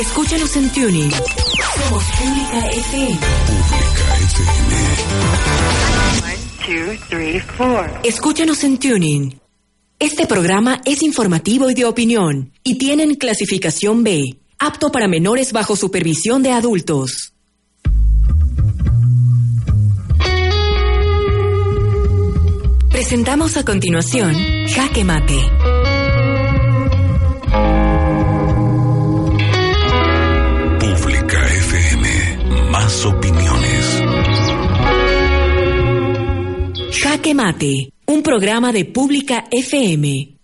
Escúchanos 0.00 0.56
en 0.56 0.70
Tuning. 0.70 1.10
Somos 1.10 2.04
Pública 2.18 2.68
FM. 2.68 3.18
Escúchanos 8.02 8.64
en 8.64 8.78
Tuning. 8.78 9.40
Este 9.98 10.26
programa 10.26 10.80
es 10.86 11.02
informativo 11.02 11.68
y 11.68 11.74
de 11.74 11.84
opinión 11.84 12.50
y 12.64 12.78
tienen 12.78 13.16
clasificación 13.16 14.02
B, 14.02 14.38
apto 14.58 14.90
para 14.90 15.06
menores 15.06 15.52
bajo 15.52 15.76
supervisión 15.76 16.42
de 16.42 16.52
adultos. 16.52 17.34
Presentamos 22.90 23.58
a 23.58 23.64
continuación 23.66 24.34
Jaque 24.66 25.04
Mate. 25.04 25.79
Más 32.90 33.06
opiniones. 33.06 34.02
Jaque 37.00 37.34
Mate, 37.34 37.92
un 38.06 38.20
programa 38.24 38.72
de 38.72 38.84
Pública 38.84 39.44
FM. 39.48 40.34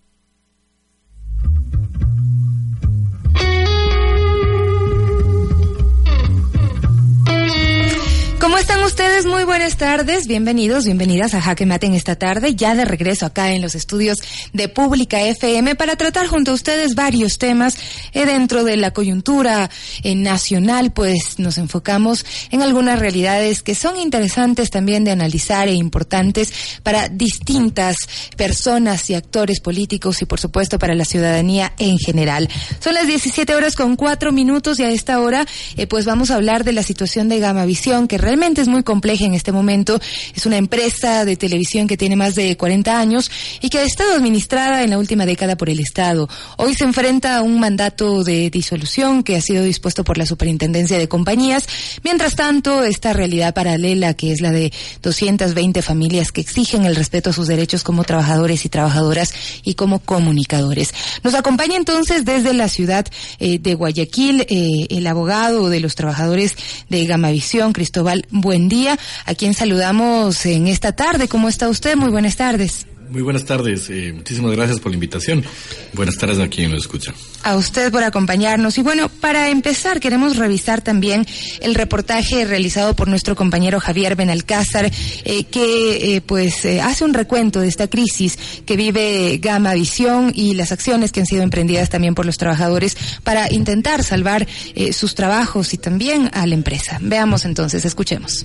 ¿Cómo 8.39 8.59
están 8.59 8.76
ustedes? 8.87 9.27
Muy 9.27 9.43
buenas 9.43 9.77
tardes. 9.77 10.29
Bienvenidos, 10.29 10.85
bienvenidas 10.85 11.35
a 11.35 11.41
Jaque 11.41 11.67
Mate 11.67 11.87
en 11.87 11.95
esta 11.95 12.15
tarde. 12.15 12.55
Ya 12.55 12.77
de 12.77 12.85
regreso 12.85 13.27
acá 13.27 13.53
en 13.53 13.61
los 13.61 13.75
estudios 13.75 14.19
de 14.53 14.69
Pública 14.69 15.21
FM 15.21 15.75
para 15.75 15.97
tratar 15.97 16.29
junto 16.29 16.53
a 16.53 16.55
ustedes 16.55 16.95
varios 16.95 17.39
temas 17.39 17.77
eh, 18.13 18.27
dentro 18.27 18.63
de 18.63 18.77
la 18.77 18.93
coyuntura 18.93 19.71
eh, 20.05 20.15
nacional. 20.15 20.93
Pues 20.93 21.41
nos 21.41 21.59
enfocamos 21.59 22.25
en 22.53 22.63
algunas 22.63 23.01
realidades 23.01 23.63
que 23.63 23.75
son 23.75 23.97
interesantes 23.97 24.71
también 24.71 25.03
de 25.03 25.11
analizar 25.11 25.67
e 25.67 25.75
importantes 25.75 26.53
para 26.85 27.09
distintas 27.09 27.97
personas 28.37 29.11
y 29.11 29.15
actores 29.15 29.59
políticos 29.61 30.23
y 30.23 30.27
por 30.27 30.39
supuesto 30.39 30.79
para 30.79 30.95
la 30.95 31.05
ciudadanía 31.05 31.73
en 31.79 31.99
general. 31.99 32.49
Son 32.79 32.95
las 32.95 33.09
17 33.09 33.53
horas 33.53 33.75
con 33.75 33.97
cuatro 33.97 34.31
minutos 34.31 34.79
y 34.79 34.85
a 34.85 34.91
esta 34.91 35.19
hora 35.21 35.45
eh, 35.77 35.89
pues 35.89 36.05
vamos 36.05 36.31
a 36.31 36.37
hablar 36.37 36.63
de 36.63 36.73
la 36.73 36.85
situación 36.85 37.29
de 37.29 37.41
Gamavisión 37.41 38.07
que 38.07 38.19
realmente 38.19 38.63
es 38.63 38.69
muy 38.69 38.76
compleja 38.83 39.25
en 39.25 39.35
este 39.35 39.53
momento. 39.53 40.01
Es 40.35 40.47
una 40.47 40.57
empresa 40.57 41.25
de 41.25 41.37
televisión 41.37 41.87
que 41.87 41.97
tiene 41.97 42.17
más 42.17 42.35
de 42.35 42.57
40 42.57 42.99
años 42.99 43.31
y 43.61 43.69
que 43.69 43.79
ha 43.79 43.83
estado 43.83 44.15
administrada 44.15 44.83
en 44.83 44.91
la 44.91 44.99
última 44.99 45.27
década 45.27 45.57
por 45.57 45.71
el 45.71 45.81
Estado. 45.81 46.29
Hoy 46.57 46.75
se 46.75 46.85
enfrenta 46.85 47.37
a 47.37 47.43
un 47.43 47.61
mandato 47.61 48.25
de 48.25 48.51
disolución 48.51 49.23
que 49.23 49.37
ha 49.37 49.41
sido 49.41 49.63
dispuesto 49.63 50.05
por 50.05 50.19
la 50.19 50.27
Superintendencia 50.27 50.99
de 50.99 51.09
Compañías. 51.09 51.67
Mientras 52.03 52.35
tanto, 52.37 52.83
esta 52.85 53.13
realidad 53.13 53.55
paralela, 53.55 54.15
que 54.15 54.33
es 54.33 54.41
la 54.41 54.53
de 54.53 54.73
220 55.03 55.83
familias 55.83 56.33
que 56.33 56.41
exigen 56.41 56.85
el 56.85 56.97
respeto 56.97 57.31
a 57.31 57.33
sus 57.33 57.47
derechos 57.47 57.83
como 57.83 58.05
trabajadores 58.05 58.65
y 58.65 58.69
trabajadoras 58.69 59.33
y 59.65 59.75
como 59.75 60.01
comunicadores. 60.01 60.93
Nos 61.23 61.35
acompaña 61.35 61.77
entonces 61.77 62.25
desde 62.25 62.53
la 62.55 62.69
ciudad 62.69 63.07
eh, 63.39 63.59
de 63.59 63.75
Guayaquil 63.75 64.47
eh, 64.49 64.87
el 64.91 65.07
abogado 65.07 65.69
de 65.69 65.81
los 65.81 65.95
trabajadores 65.95 66.55
de 66.89 67.05
Gamavisión, 67.07 67.73
Cristóbal 67.73 68.27
día. 68.69 68.99
A 69.25 69.35
quien 69.35 69.55
saludamos 69.55 70.45
en 70.47 70.67
esta 70.67 70.93
tarde. 70.93 71.29
¿Cómo 71.29 71.49
está 71.49 71.69
usted? 71.69 71.97
Muy 71.97 72.11
buenas 72.11 72.37
tardes. 72.37 72.87
Muy 73.11 73.23
buenas 73.23 73.45
tardes. 73.45 73.89
Eh, 73.91 74.13
muchísimas 74.15 74.53
gracias 74.53 74.81
por 74.81 74.91
la 74.91 74.97
invitación. 74.97 75.45
Buenas 75.93 76.17
tardes 76.17 76.39
a 76.39 76.49
quien 76.49 76.71
nos 76.71 76.81
escucha. 76.81 77.15
A 77.43 77.57
usted 77.57 77.93
por 77.93 78.03
acompañarnos. 78.03 78.77
Y 78.79 78.83
bueno, 78.83 79.09
para 79.09 79.51
empezar, 79.51 80.01
queremos 80.01 80.37
revisar 80.37 80.83
también 80.83 81.25
el 81.61 81.77
reportaje 81.77 82.45
realizado 82.45 82.97
por 82.97 83.07
nuestro 83.07 83.37
compañero 83.37 83.79
Javier 83.79 84.17
Benalcázar, 84.17 84.91
eh, 85.25 85.45
que 85.45 86.17
eh, 86.17 86.21
pues 86.21 86.65
eh, 86.65 86.81
hace 86.81 87.05
un 87.05 87.15
recuento 87.15 87.61
de 87.61 87.69
esta 87.69 87.87
crisis 87.87 88.37
que 88.67 88.77
vive 88.77 89.39
Gama 89.41 89.75
Visión 89.75 90.33
y 90.35 90.55
las 90.55 90.73
acciones 90.73 91.13
que 91.13 91.21
han 91.21 91.27
sido 91.27 91.43
emprendidas 91.43 91.89
también 91.89 92.17
por 92.17 92.27
los 92.27 92.37
trabajadores 92.37 92.97
para 93.23 93.53
intentar 93.53 94.03
salvar 94.03 94.47
sus 94.93 95.15
trabajos 95.15 95.73
y 95.73 95.79
también 95.79 96.31
a 96.33 96.47
la 96.47 96.55
empresa. 96.55 96.99
Veamos 97.01 97.45
entonces, 97.45 97.85
escuchemos. 97.85 98.45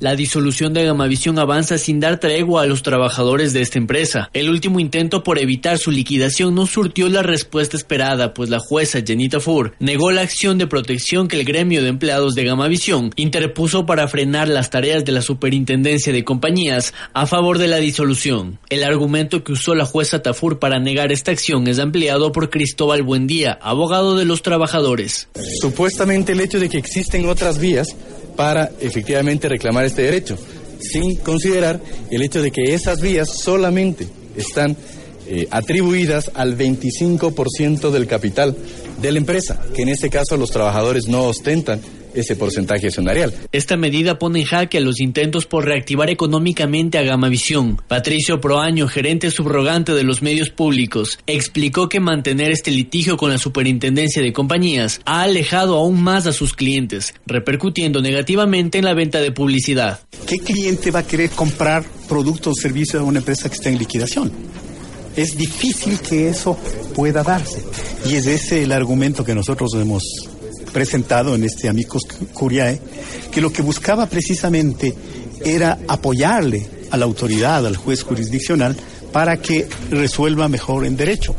La 0.00 0.16
disolución 0.16 0.74
de 0.74 0.84
Gamavisión 0.84 1.38
avanza 1.38 1.78
sin 1.78 2.00
dar 2.00 2.18
tregua 2.18 2.62
a 2.62 2.66
los 2.66 2.82
trabajadores 2.82 3.52
de 3.52 3.62
esta 3.62 3.78
empresa. 3.78 4.28
El 4.32 4.50
último 4.50 4.80
intento 4.80 5.22
por 5.22 5.38
evitar 5.38 5.78
su 5.78 5.92
liquidación 5.92 6.52
no 6.54 6.66
surtió 6.66 7.08
la 7.08 7.22
respuesta 7.22 7.76
esperada, 7.76 8.34
pues 8.34 8.50
la 8.50 8.58
jueza 8.58 9.02
Jenita 9.06 9.38
Fur 9.38 9.74
negó 9.78 10.10
la 10.10 10.22
acción 10.22 10.58
de 10.58 10.66
protección 10.66 11.28
que 11.28 11.38
el 11.38 11.44
gremio 11.44 11.80
de 11.80 11.90
empleados 11.90 12.34
de 12.34 12.42
Gamavisión 12.42 13.12
interpuso 13.14 13.86
para 13.86 14.08
frenar 14.08 14.48
las 14.48 14.68
tareas 14.68 15.04
de 15.04 15.12
la 15.12 15.22
superintendencia 15.22 16.12
de 16.12 16.24
compañías 16.24 16.92
a 17.12 17.26
favor 17.26 17.58
de 17.58 17.68
la 17.68 17.76
disolución. 17.76 18.58
El 18.70 18.82
argumento 18.82 19.44
que 19.44 19.52
usó 19.52 19.76
la 19.76 19.86
jueza 19.86 20.22
Tafur 20.22 20.58
para 20.58 20.80
negar 20.80 21.12
esta 21.12 21.30
acción 21.30 21.68
es 21.68 21.78
ampliado 21.78 22.32
por 22.32 22.50
Cristóbal 22.50 23.04
Buendía, 23.04 23.58
abogado 23.62 24.16
de 24.16 24.24
los 24.24 24.42
trabajadores. 24.42 25.28
Supuestamente 25.60 26.32
el 26.32 26.40
hecho 26.40 26.58
de 26.58 26.68
que 26.68 26.78
existen 26.78 27.28
otras 27.28 27.60
vías 27.60 27.94
para 28.36 28.70
efectivamente 28.80 29.48
reclamar 29.48 29.84
este 29.84 30.02
derecho, 30.02 30.36
sin 30.80 31.16
considerar 31.16 31.80
el 32.10 32.22
hecho 32.22 32.42
de 32.42 32.50
que 32.50 32.74
esas 32.74 33.00
vías 33.00 33.28
solamente 33.28 34.06
están 34.36 34.76
eh, 35.26 35.48
atribuidas 35.50 36.30
al 36.34 36.56
25% 36.58 37.90
del 37.90 38.06
capital 38.06 38.56
de 39.00 39.12
la 39.12 39.18
empresa, 39.18 39.60
que 39.74 39.82
en 39.82 39.88
este 39.88 40.10
caso 40.10 40.36
los 40.36 40.50
trabajadores 40.50 41.08
no 41.08 41.24
ostentan 41.24 41.80
ese 42.14 42.36
porcentaje 42.36 42.86
accionarial. 42.86 43.34
Esta 43.52 43.76
medida 43.76 44.18
pone 44.18 44.40
en 44.40 44.46
jaque 44.46 44.78
a 44.78 44.80
los 44.80 45.00
intentos 45.00 45.46
por 45.46 45.64
reactivar 45.64 46.10
económicamente 46.10 46.98
a 46.98 47.02
Gamavisión. 47.02 47.80
Patricio 47.88 48.40
Proaño, 48.40 48.88
gerente 48.88 49.30
subrogante 49.30 49.92
de 49.92 50.04
los 50.04 50.22
medios 50.22 50.50
públicos, 50.50 51.18
explicó 51.26 51.88
que 51.88 52.00
mantener 52.00 52.50
este 52.50 52.70
litigio 52.70 53.16
con 53.16 53.30
la 53.30 53.38
superintendencia 53.38 54.22
de 54.22 54.32
compañías 54.32 55.00
ha 55.04 55.22
alejado 55.22 55.76
aún 55.76 56.02
más 56.02 56.26
a 56.26 56.32
sus 56.32 56.54
clientes, 56.54 57.14
repercutiendo 57.26 58.00
negativamente 58.00 58.78
en 58.78 58.84
la 58.84 58.94
venta 58.94 59.20
de 59.20 59.32
publicidad. 59.32 60.00
¿Qué 60.26 60.38
cliente 60.38 60.90
va 60.90 61.00
a 61.00 61.06
querer 61.06 61.30
comprar 61.30 61.84
productos 62.08 62.54
o 62.58 62.60
servicios 62.60 63.02
de 63.02 63.08
una 63.08 63.18
empresa 63.18 63.48
que 63.48 63.56
está 63.56 63.68
en 63.70 63.78
liquidación? 63.78 64.32
Es 65.16 65.36
difícil 65.36 66.00
que 66.00 66.28
eso 66.28 66.58
pueda 66.94 67.22
darse. 67.22 67.62
Y 68.08 68.16
es 68.16 68.26
ese 68.26 68.62
el 68.62 68.72
argumento 68.72 69.24
que 69.24 69.34
nosotros 69.34 69.70
hemos 69.74 70.02
presentado 70.74 71.34
en 71.34 71.44
este 71.44 71.70
Amicus 71.70 72.02
Curiae, 72.34 72.78
que 73.30 73.40
lo 73.40 73.50
que 73.50 73.62
buscaba 73.62 74.04
precisamente 74.06 74.92
era 75.42 75.78
apoyarle 75.88 76.66
a 76.90 76.98
la 76.98 77.06
autoridad, 77.06 77.66
al 77.66 77.76
juez 77.76 78.02
jurisdiccional, 78.02 78.76
para 79.12 79.38
que 79.38 79.66
resuelva 79.90 80.48
mejor 80.48 80.84
en 80.84 80.96
derecho. 80.96 81.34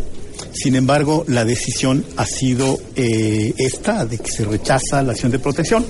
Sin 0.54 0.76
embargo, 0.76 1.26
la 1.28 1.44
decisión 1.44 2.06
ha 2.16 2.26
sido 2.26 2.80
eh, 2.96 3.54
esta, 3.58 4.06
de 4.06 4.18
que 4.18 4.32
se 4.32 4.46
rechaza 4.46 5.04
la 5.04 5.12
acción 5.12 5.32
de 5.32 5.40
protección. 5.40 5.86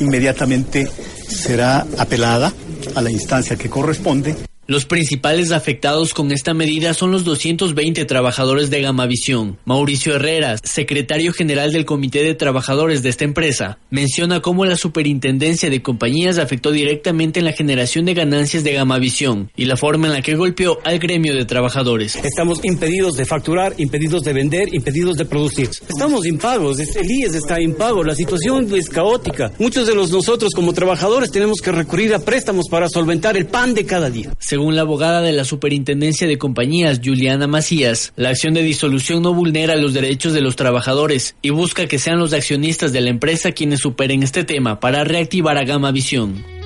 Inmediatamente 0.00 0.88
será 1.28 1.86
apelada 1.96 2.52
a 2.94 3.00
la 3.00 3.10
instancia 3.10 3.56
que 3.56 3.70
corresponde. 3.70 4.49
Los 4.70 4.86
principales 4.86 5.50
afectados 5.50 6.14
con 6.14 6.30
esta 6.30 6.54
medida 6.54 6.94
son 6.94 7.10
los 7.10 7.24
220 7.24 8.04
trabajadores 8.04 8.70
de 8.70 8.80
Gamavisión. 8.80 9.58
Mauricio 9.64 10.14
Herrera, 10.14 10.58
secretario 10.62 11.32
general 11.32 11.72
del 11.72 11.84
Comité 11.84 12.22
de 12.22 12.36
Trabajadores 12.36 13.02
de 13.02 13.08
esta 13.08 13.24
empresa, 13.24 13.78
menciona 13.90 14.38
cómo 14.38 14.64
la 14.64 14.76
superintendencia 14.76 15.70
de 15.70 15.82
compañías 15.82 16.38
afectó 16.38 16.70
directamente 16.70 17.40
en 17.40 17.46
la 17.46 17.52
generación 17.52 18.04
de 18.04 18.14
ganancias 18.14 18.62
de 18.62 18.74
Gamavisión 18.74 19.50
y 19.56 19.64
la 19.64 19.76
forma 19.76 20.06
en 20.06 20.12
la 20.12 20.22
que 20.22 20.36
golpeó 20.36 20.78
al 20.84 21.00
gremio 21.00 21.34
de 21.34 21.46
trabajadores. 21.46 22.14
Estamos 22.14 22.60
impedidos 22.62 23.16
de 23.16 23.26
facturar, 23.26 23.74
impedidos 23.78 24.22
de 24.22 24.32
vender, 24.34 24.72
impedidos 24.72 25.16
de 25.16 25.24
producir. 25.24 25.68
Estamos 25.88 26.24
impagos, 26.26 26.78
el 26.78 27.10
IES 27.10 27.34
está 27.34 27.60
impago, 27.60 28.04
la 28.04 28.14
situación 28.14 28.72
es 28.72 28.88
caótica. 28.88 29.50
Muchos 29.58 29.88
de 29.88 29.96
los 29.96 30.12
nosotros 30.12 30.52
como 30.54 30.72
trabajadores 30.72 31.32
tenemos 31.32 31.60
que 31.60 31.72
recurrir 31.72 32.14
a 32.14 32.20
préstamos 32.20 32.68
para 32.70 32.88
solventar 32.88 33.36
el 33.36 33.46
pan 33.46 33.74
de 33.74 33.84
cada 33.84 34.08
día. 34.08 34.32
Según 34.38 34.59
Según 34.60 34.76
la 34.76 34.82
abogada 34.82 35.22
de 35.22 35.32
la 35.32 35.46
Superintendencia 35.46 36.28
de 36.28 36.36
Compañías, 36.36 37.00
Juliana 37.02 37.46
Macías, 37.46 38.12
la 38.16 38.28
acción 38.28 38.52
de 38.52 38.62
disolución 38.62 39.22
no 39.22 39.32
vulnera 39.32 39.74
los 39.74 39.94
derechos 39.94 40.34
de 40.34 40.42
los 40.42 40.54
trabajadores 40.54 41.34
y 41.40 41.48
busca 41.48 41.86
que 41.86 41.98
sean 41.98 42.18
los 42.18 42.34
accionistas 42.34 42.92
de 42.92 43.00
la 43.00 43.08
empresa 43.08 43.52
quienes 43.52 43.80
superen 43.80 44.22
este 44.22 44.44
tema 44.44 44.78
para 44.78 45.02
reactivar 45.02 45.56
a 45.56 45.64
Gama 45.64 45.92
Visión. 45.92 46.59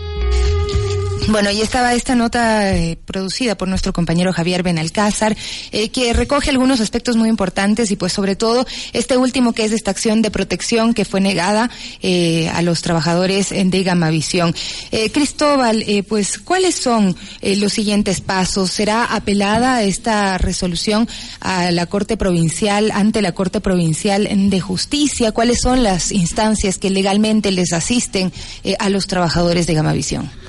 Bueno, 1.28 1.50
y 1.50 1.62
estaba 1.62 1.94
esta 1.94 2.14
nota 2.14 2.76
eh, 2.76 2.98
producida 3.06 3.56
por 3.56 3.66
nuestro 3.66 3.94
compañero 3.94 4.32
Javier 4.32 4.62
Benalcázar, 4.62 5.34
eh, 5.72 5.88
que 5.88 6.12
recoge 6.12 6.50
algunos 6.50 6.80
aspectos 6.80 7.16
muy 7.16 7.30
importantes 7.30 7.90
y 7.90 7.96
pues 7.96 8.12
sobre 8.12 8.36
todo 8.36 8.66
este 8.92 9.16
último 9.16 9.54
que 9.54 9.64
es 9.64 9.72
esta 9.72 9.90
acción 9.90 10.20
de 10.20 10.30
protección 10.30 10.92
que 10.92 11.06
fue 11.06 11.20
negada 11.20 11.70
eh, 12.02 12.50
a 12.50 12.60
los 12.60 12.82
trabajadores 12.82 13.50
de 13.50 13.82
Gamavisión. 13.82 14.54
Cristóbal, 15.12 15.84
pues 16.08 16.38
¿cuáles 16.38 16.76
son 16.76 17.16
los 17.42 17.72
siguientes 17.72 18.20
pasos? 18.20 18.70
¿Será 18.70 19.04
apelada 19.04 19.82
esta 19.82 20.38
resolución 20.38 21.08
a 21.40 21.70
la 21.70 21.86
Corte 21.86 22.16
Provincial, 22.16 22.90
ante 22.92 23.22
la 23.22 23.32
Corte 23.32 23.60
Provincial 23.60 24.28
de 24.50 24.60
Justicia? 24.60 25.32
¿Cuáles 25.32 25.60
son 25.60 25.82
las 25.82 26.12
instancias 26.12 26.78
que 26.78 26.90
legalmente 26.90 27.50
les 27.50 27.72
asisten 27.72 28.32
a 28.78 28.88
los 28.88 29.06
trabajadores 29.06 29.66
de 29.66 29.74
Gamavisión? 29.74 30.43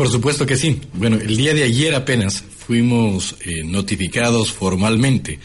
Por 0.00 0.08
supuesto 0.08 0.46
que 0.46 0.56
sí. 0.56 0.80
Bueno, 0.94 1.18
el 1.18 1.36
día 1.36 1.52
de 1.52 1.62
ayer 1.62 1.94
apenas 1.94 2.42
fuimos 2.42 3.36
eh, 3.44 3.64
notificados 3.64 4.50
formalmente 4.50 5.38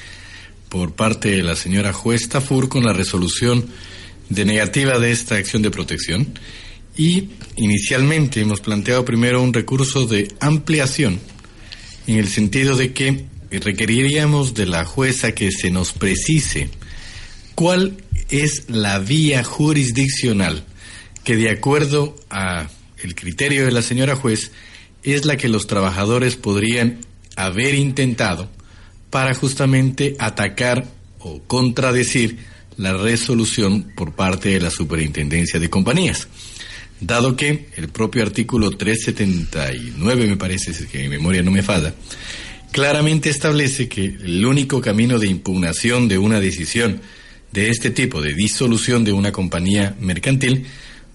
por 0.69 0.93
parte 0.93 1.29
de 1.31 1.43
la 1.43 1.57
señora 1.57 1.91
juez 1.91 2.29
Tafur 2.29 2.69
con 2.69 2.85
la 2.85 2.93
resolución 2.93 3.65
de 4.29 4.45
negativa 4.45 4.97
de 4.97 5.11
esta 5.11 5.35
acción 5.35 5.61
de 5.61 5.71
protección 5.71 6.39
y 6.95 7.31
inicialmente 7.57 8.39
hemos 8.39 8.61
planteado 8.61 9.03
primero 9.03 9.43
un 9.43 9.51
recurso 9.51 10.05
de 10.07 10.29
ampliación 10.39 11.19
en 12.07 12.17
el 12.17 12.29
sentido 12.29 12.77
de 12.77 12.93
que 12.93 13.25
requeriríamos 13.51 14.53
de 14.53 14.67
la 14.67 14.85
jueza 14.85 15.33
que 15.33 15.51
se 15.51 15.69
nos 15.69 15.91
precise 15.91 16.69
cuál 17.55 17.97
es 18.29 18.69
la 18.69 18.99
vía 18.99 19.43
jurisdiccional 19.43 20.63
que 21.25 21.35
de 21.35 21.49
acuerdo 21.49 22.15
a 22.29 22.69
el 23.01 23.15
criterio 23.15 23.65
de 23.65 23.71
la 23.71 23.81
señora 23.81 24.15
juez 24.15 24.51
es 25.03 25.25
la 25.25 25.37
que 25.37 25.49
los 25.49 25.67
trabajadores 25.67 26.35
podrían 26.35 26.99
haber 27.35 27.75
intentado 27.75 28.49
para 29.09 29.33
justamente 29.33 30.15
atacar 30.19 30.85
o 31.19 31.41
contradecir 31.43 32.37
la 32.77 32.93
resolución 32.93 33.91
por 33.95 34.13
parte 34.13 34.49
de 34.49 34.59
la 34.59 34.69
Superintendencia 34.69 35.59
de 35.59 35.69
Compañías. 35.69 36.27
Dado 36.99 37.35
que 37.35 37.67
el 37.75 37.89
propio 37.89 38.23
artículo 38.23 38.71
379, 38.71 40.27
me 40.27 40.37
parece, 40.37 40.87
que 40.87 40.99
mi 40.99 41.09
memoria 41.09 41.43
no 41.43 41.51
me 41.51 41.61
falla, 41.61 41.93
claramente 42.71 43.29
establece 43.29 43.87
que 43.87 44.05
el 44.05 44.45
único 44.45 44.81
camino 44.81 45.19
de 45.19 45.27
impugnación 45.27 46.07
de 46.07 46.17
una 46.17 46.39
decisión 46.39 47.01
de 47.51 47.69
este 47.69 47.89
tipo, 47.89 48.21
de 48.21 48.33
disolución 48.33 49.03
de 49.03 49.13
una 49.13 49.31
compañía 49.31 49.95
mercantil, 49.99 50.65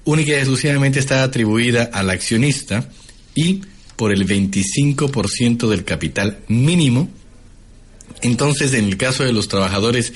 única 0.05 0.33
y 0.33 0.37
exclusivamente 0.37 0.99
está 0.99 1.23
atribuida 1.23 1.91
al 1.93 2.11
accionista 2.11 2.89
y 3.35 3.63
por 3.97 4.13
el 4.13 4.27
25% 4.27 5.69
del 5.69 5.85
capital 5.85 6.39
mínimo. 6.49 7.11
Entonces, 8.23 8.73
en 8.75 8.87
el 8.87 8.97
caso 8.97 9.25
de 9.25 9.33
los 9.33 9.49
trabajadores, 9.49 10.13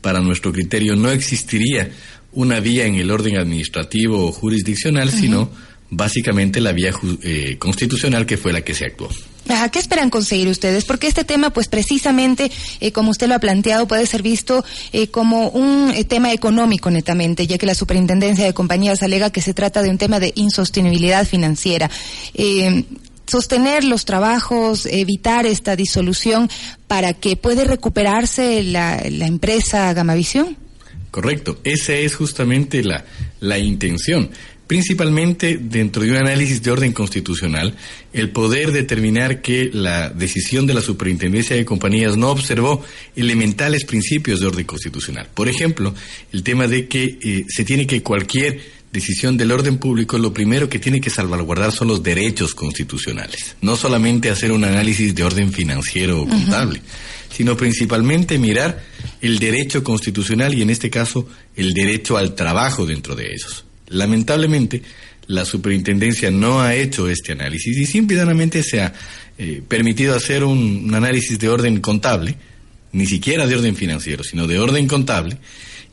para 0.00 0.20
nuestro 0.20 0.52
criterio 0.52 0.96
no 0.96 1.10
existiría 1.10 1.90
una 2.32 2.60
vía 2.60 2.86
en 2.86 2.96
el 2.96 3.10
orden 3.10 3.36
administrativo 3.36 4.26
o 4.26 4.32
jurisdiccional, 4.32 5.10
sino 5.10 5.50
básicamente 5.90 6.60
la 6.60 6.72
vía 6.72 6.92
eh, 7.22 7.56
constitucional 7.58 8.26
que 8.26 8.36
fue 8.36 8.52
la 8.52 8.62
que 8.62 8.74
se 8.74 8.86
actuó. 8.86 9.08
¿Qué 9.72 9.78
esperan 9.78 10.10
conseguir 10.10 10.48
ustedes? 10.48 10.84
Porque 10.84 11.06
este 11.06 11.24
tema, 11.24 11.50
pues 11.50 11.68
precisamente, 11.68 12.50
eh, 12.80 12.92
como 12.92 13.10
usted 13.10 13.28
lo 13.28 13.34
ha 13.34 13.38
planteado, 13.38 13.88
puede 13.88 14.06
ser 14.06 14.22
visto 14.22 14.64
eh, 14.92 15.08
como 15.08 15.48
un 15.48 15.90
eh, 15.94 16.04
tema 16.04 16.32
económico 16.32 16.90
netamente, 16.90 17.46
ya 17.46 17.58
que 17.58 17.66
la 17.66 17.74
Superintendencia 17.74 18.44
de 18.44 18.52
Compañías 18.54 19.02
alega 19.02 19.30
que 19.30 19.40
se 19.40 19.54
trata 19.54 19.82
de 19.82 19.90
un 19.90 19.98
tema 19.98 20.20
de 20.20 20.32
insostenibilidad 20.36 21.26
financiera. 21.26 21.90
sostener 23.26 23.84
los 23.84 24.04
trabajos, 24.04 24.86
evitar 24.86 25.44
esta 25.44 25.76
disolución 25.76 26.48
para 26.86 27.12
que 27.12 27.36
pueda 27.36 27.64
recuperarse 27.64 28.62
la, 28.62 29.02
la 29.10 29.26
empresa 29.26 29.92
Gamavisión. 29.92 30.56
Correcto, 31.10 31.58
esa 31.64 31.94
es 31.94 32.16
justamente 32.16 32.82
la, 32.82 33.04
la 33.40 33.58
intención 33.58 34.30
principalmente 34.68 35.58
dentro 35.58 36.02
de 36.02 36.10
un 36.10 36.18
análisis 36.18 36.62
de 36.62 36.70
orden 36.70 36.92
constitucional, 36.92 37.74
el 38.12 38.30
poder 38.30 38.70
determinar 38.70 39.40
que 39.40 39.70
la 39.72 40.10
decisión 40.10 40.66
de 40.66 40.74
la 40.74 40.82
Superintendencia 40.82 41.56
de 41.56 41.64
Compañías 41.64 42.16
no 42.18 42.30
observó 42.30 42.84
elementales 43.16 43.84
principios 43.84 44.40
de 44.40 44.46
orden 44.46 44.66
constitucional. 44.66 45.26
Por 45.32 45.48
ejemplo, 45.48 45.94
el 46.32 46.42
tema 46.42 46.68
de 46.68 46.86
que 46.86 47.18
eh, 47.20 47.44
se 47.48 47.64
tiene 47.64 47.86
que 47.86 48.02
cualquier 48.02 48.60
decisión 48.92 49.38
del 49.38 49.52
orden 49.52 49.78
público, 49.78 50.18
lo 50.18 50.34
primero 50.34 50.68
que 50.68 50.78
tiene 50.78 51.00
que 51.00 51.10
salvaguardar 51.10 51.72
son 51.72 51.88
los 51.88 52.02
derechos 52.02 52.54
constitucionales, 52.54 53.56
no 53.62 53.74
solamente 53.74 54.28
hacer 54.30 54.52
un 54.52 54.64
análisis 54.64 55.14
de 55.14 55.24
orden 55.24 55.50
financiero 55.50 56.22
o 56.22 56.28
contable, 56.28 56.82
sino 57.34 57.56
principalmente 57.56 58.38
mirar 58.38 58.84
el 59.22 59.38
derecho 59.38 59.82
constitucional 59.82 60.52
y 60.52 60.60
en 60.60 60.68
este 60.68 60.90
caso 60.90 61.26
el 61.56 61.72
derecho 61.72 62.18
al 62.18 62.34
trabajo 62.34 62.84
dentro 62.84 63.14
de 63.14 63.32
ellos. 63.32 63.64
Lamentablemente, 63.88 64.82
la 65.26 65.44
superintendencia 65.44 66.30
no 66.30 66.60
ha 66.60 66.74
hecho 66.74 67.08
este 67.08 67.32
análisis 67.32 67.76
y 67.76 67.86
simplemente 67.86 68.62
se 68.62 68.80
ha 68.80 68.92
eh, 69.36 69.62
permitido 69.66 70.14
hacer 70.14 70.42
un, 70.42 70.90
análisis 70.94 71.38
de 71.38 71.48
orden 71.48 71.80
contable, 71.80 72.36
ni 72.92 73.06
siquiera 73.06 73.46
de 73.46 73.54
orden 73.54 73.76
financiero, 73.76 74.24
sino 74.24 74.46
de 74.46 74.58
orden 74.58 74.88
contable, 74.88 75.36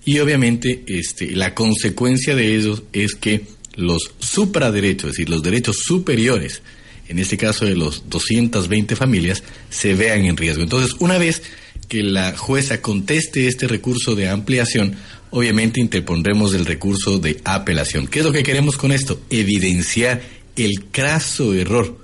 y 0.06 0.19
obviamente 0.19 0.83
este, 0.88 1.31
la 1.31 1.53
consecuencia 1.53 2.36
de 2.36 2.56
ello 2.56 2.83
es 2.94 3.15
que 3.15 3.44
los 3.75 4.13
supraderechos, 4.19 5.09
es 5.09 5.18
decir, 5.18 5.30
los 5.30 5.44
derechos 5.44 5.77
superiores, 5.83 6.62
en 7.07 7.19
este 7.19 7.38
caso 7.38 7.65
de 7.65 7.75
los 7.75 8.09
220 8.09 8.95
familias, 8.95 9.44
se 9.69 9.94
vean 9.94 10.25
en 10.25 10.38
riesgo. 10.38 10.63
Entonces, 10.63 10.95
una 11.00 11.18
vez 11.18 11.44
que 11.88 12.01
la 12.01 12.36
jueza 12.36 12.81
conteste 12.81 13.47
este 13.47 13.68
recurso 13.68 14.15
de 14.15 14.30
ampliación, 14.30 14.95
obviamente 15.36 15.82
interpondremos 15.82 16.54
el 16.54 16.66
recurso 16.66 17.20
de 17.20 17.42
apelación. 17.44 18.08
¿Qué 18.08 18.20
es 18.20 18.26
lo 18.26 18.32
que 18.32 18.42
queremos 18.42 18.78
con 18.78 18.94
esto? 18.94 19.20
Evidenciar 19.30 20.22
el 20.56 20.86
craso 20.92 21.54
error, 21.54 22.00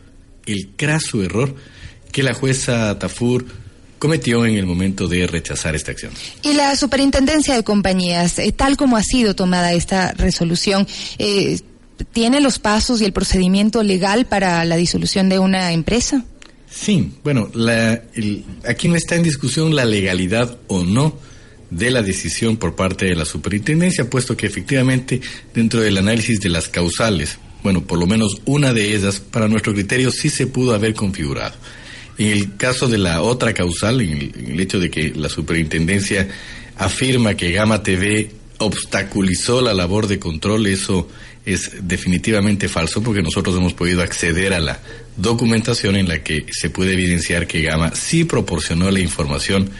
el 0.46 0.72
craso 0.76 1.24
error 1.24 1.56
que 2.12 2.24
la 2.24 2.34
jueza 2.34 3.00
Tafur 3.00 3.46
cometió 4.00 4.46
en 4.46 4.58
el 4.58 4.66
momento 4.66 5.08
de 5.08 5.28
rechazar 5.28 5.76
esta 5.76 5.92
acción. 5.92 6.12
Y 6.44 6.56
la 6.56 6.76
superintendencia 6.76 7.56
de 7.56 7.64
compañías, 7.64 8.38
eh, 8.38 8.52
tal 8.52 8.76
como 8.76 8.98
ha 8.98 9.04
sido 9.04 9.34
tomada 9.34 9.72
esta 9.72 10.12
resolución, 10.12 10.86
eh, 11.18 11.58
¿tiene 12.12 12.42
los 12.42 12.60
pasos 12.60 13.00
y 13.00 13.06
el 13.06 13.14
procedimiento 13.14 13.82
legal 13.82 14.26
para 14.26 14.66
la 14.66 14.76
disolución 14.76 15.30
de 15.30 15.40
una 15.40 15.72
empresa? 15.72 16.26
Sí, 16.70 17.14
bueno, 17.24 17.50
aquí 18.68 18.90
no 18.90 18.96
está 18.96 19.16
en 19.16 19.24
discusión 19.24 19.74
la 19.74 19.86
legalidad 19.86 20.58
o 20.68 20.84
no 20.84 21.31
de 21.72 21.90
la 21.90 22.04
decisión 22.04 22.58
por 22.58 22.76
parte 22.76 23.06
de 23.06 23.16
la 23.16 23.26
superintendencia, 23.26 24.10
puesto 24.10 24.38
que 24.38 24.46
efectivamente 24.46 25.22
dentro 25.56 25.80
del 25.80 25.98
análisis 25.98 26.40
de 26.42 26.50
las 26.50 26.68
causales, 26.70 27.40
bueno, 27.64 27.82
por 27.82 27.98
lo 27.98 28.06
menos 28.06 28.42
una 28.46 28.74
de 28.74 28.94
ellas, 28.94 29.20
para 29.20 29.48
nuestro 29.48 29.74
criterio, 29.74 30.12
sí 30.12 30.30
se 30.30 30.48
pudo 30.48 30.76
haber 30.76 30.94
configurado. 30.94 31.56
En 32.18 32.28
el 32.28 32.58
caso 32.58 32.88
de 32.88 32.98
la 32.98 33.22
otra 33.22 33.54
causal, 33.54 34.02
en 34.02 34.34
el, 34.36 34.60
hecho 34.60 34.80
de 34.80 34.92
que 34.92 35.12
la 35.16 35.30
superintendencia 35.30 36.28
afirma 36.78 37.36
que 37.36 37.52
Gama 37.52 37.82
TV 37.82 38.32
obstaculizó 38.58 39.62
la 39.62 39.74
labor 39.74 40.08
de 40.08 40.20
control, 40.20 40.68
eso 40.68 41.08
es 41.46 41.72
definitivamente 41.88 42.68
falso 42.68 43.02
porque 43.02 43.24
nosotros 43.24 43.56
hemos 43.56 43.74
podido 43.74 44.04
acceder 44.04 44.54
a 44.54 44.60
la 44.60 44.80
documentación 45.18 45.96
en 45.96 46.08
la 46.08 46.22
que 46.22 46.46
se 46.52 46.70
puede 46.70 46.94
evidenciar 46.94 47.48
que 47.48 47.64
Gama 47.64 47.96
sí 47.96 48.26
proporcionó 48.26 48.92
la 48.92 49.00
información 49.00 49.72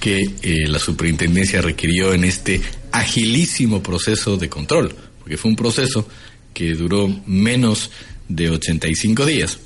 que 0.00 0.20
eh, 0.42 0.68
la 0.68 0.78
superintendencia 0.78 1.60
requirió 1.60 2.14
en 2.14 2.24
este 2.24 2.60
agilísimo 2.92 3.82
proceso 3.82 4.36
de 4.36 4.48
control, 4.48 4.94
porque 5.20 5.36
fue 5.36 5.50
un 5.50 5.56
proceso 5.56 6.08
que 6.54 6.74
duró 6.74 7.08
menos 7.26 7.90
de 8.28 8.50
85 8.50 9.26
días, 9.26 9.58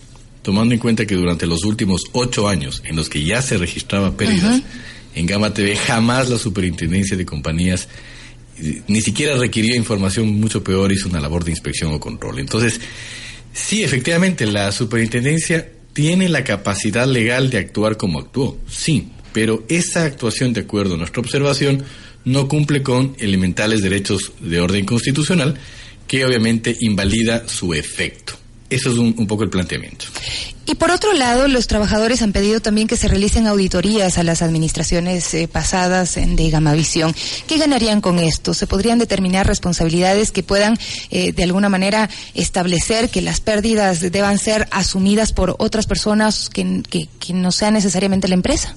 tomando 0.43 0.75
en 0.75 0.81
cuenta 0.81 1.07
que 1.07 1.15
durante 1.15 1.47
los 1.47 1.65
últimos 1.65 2.03
ocho 2.13 2.49
años 2.49 2.83
en 2.85 2.97
los 2.97 3.09
que 3.09 3.25
ya 3.25 3.43
se 3.43 3.59
registraba 3.59 4.17
pérdidas 4.17 4.63
en 5.15 5.27
Gama 5.27 5.53
TV, 5.53 5.77
jamás 5.77 6.29
la 6.29 6.39
superintendencia 6.39 7.17
de 7.17 7.27
compañías 7.27 7.89
ni 8.87 9.01
siquiera 9.01 9.37
requirió 9.37 9.75
información, 9.75 10.39
mucho 10.39 10.63
peor 10.63 10.93
hizo 10.93 11.09
una 11.09 11.21
labor 11.21 11.45
de 11.45 11.51
inspección 11.51 11.93
o 11.93 12.01
control. 12.01 12.39
Entonces, 12.39 12.81
sí, 13.53 13.83
efectivamente, 13.83 14.47
la 14.47 14.71
superintendencia 14.73 15.69
tiene 15.93 16.29
la 16.29 16.45
capacidad 16.45 17.07
legal 17.07 17.51
de 17.51 17.59
actuar 17.59 17.97
como 17.97 18.21
actuó, 18.21 18.59
sí, 18.69 19.09
pero 19.33 19.65
esa 19.69 20.05
actuación, 20.05 20.53
de 20.53 20.63
acuerdo 20.63 20.95
a 20.95 20.99
nuestra 20.99 21.21
observación, 21.21 21.85
no 22.25 22.49
cumple 22.49 22.83
con 22.83 23.17
elementales 23.19 23.83
derechos 23.83 24.33
de 24.41 24.61
orden 24.61 24.85
constitucional 24.85 25.59
que 26.07 26.25
obviamente 26.25 26.77
invalida 26.81 27.49
su 27.49 27.75
efecto. 27.75 28.35
Eso 28.71 28.91
es 28.91 28.97
un, 28.97 29.15
un, 29.19 29.27
poco 29.27 29.43
el 29.45 29.51
planteamiento. 29.51 30.07
Y 30.65 30.77
por 30.77 30.91
otro 30.91 31.13
lado, 31.13 31.47
los 31.47 31.67
trabajadores 31.67 32.23
han 32.23 32.33
pedido 32.33 32.61
también 32.61 32.89
que 32.89 32.97
se 32.97 33.09
realicen 33.09 33.47
auditorías 33.47 34.17
a 34.17 34.23
las 34.23 34.41
administraciones 34.41 35.35
eh, 35.35 35.47
pasadas 35.47 36.15
de 36.15 36.51
Gamavisión. 36.51 37.15
¿Qué 37.47 37.59
ganarían 37.59 38.01
con 38.01 38.19
esto? 38.19 38.55
¿Se 38.55 38.67
podrían 38.67 38.99
determinar 38.99 39.47
responsabilidades 39.47 40.33
que 40.33 40.43
puedan, 40.43 40.79
eh, 41.11 41.33
de 41.33 41.43
alguna 41.43 41.69
manera, 41.69 42.09
establecer 42.33 43.11
que 43.11 43.21
las 43.21 43.41
pérdidas 43.41 44.01
deban 44.01 44.39
ser 44.39 44.69
asumidas 44.71 45.33
por 45.33 45.55
otras 45.59 45.87
personas 45.87 46.49
que, 46.49 46.83
que, 46.89 47.09
que 47.19 47.35
no 47.35 47.53
sea 47.53 47.71
necesariamente 47.71 48.29
la 48.29 48.35
empresa? 48.35 48.75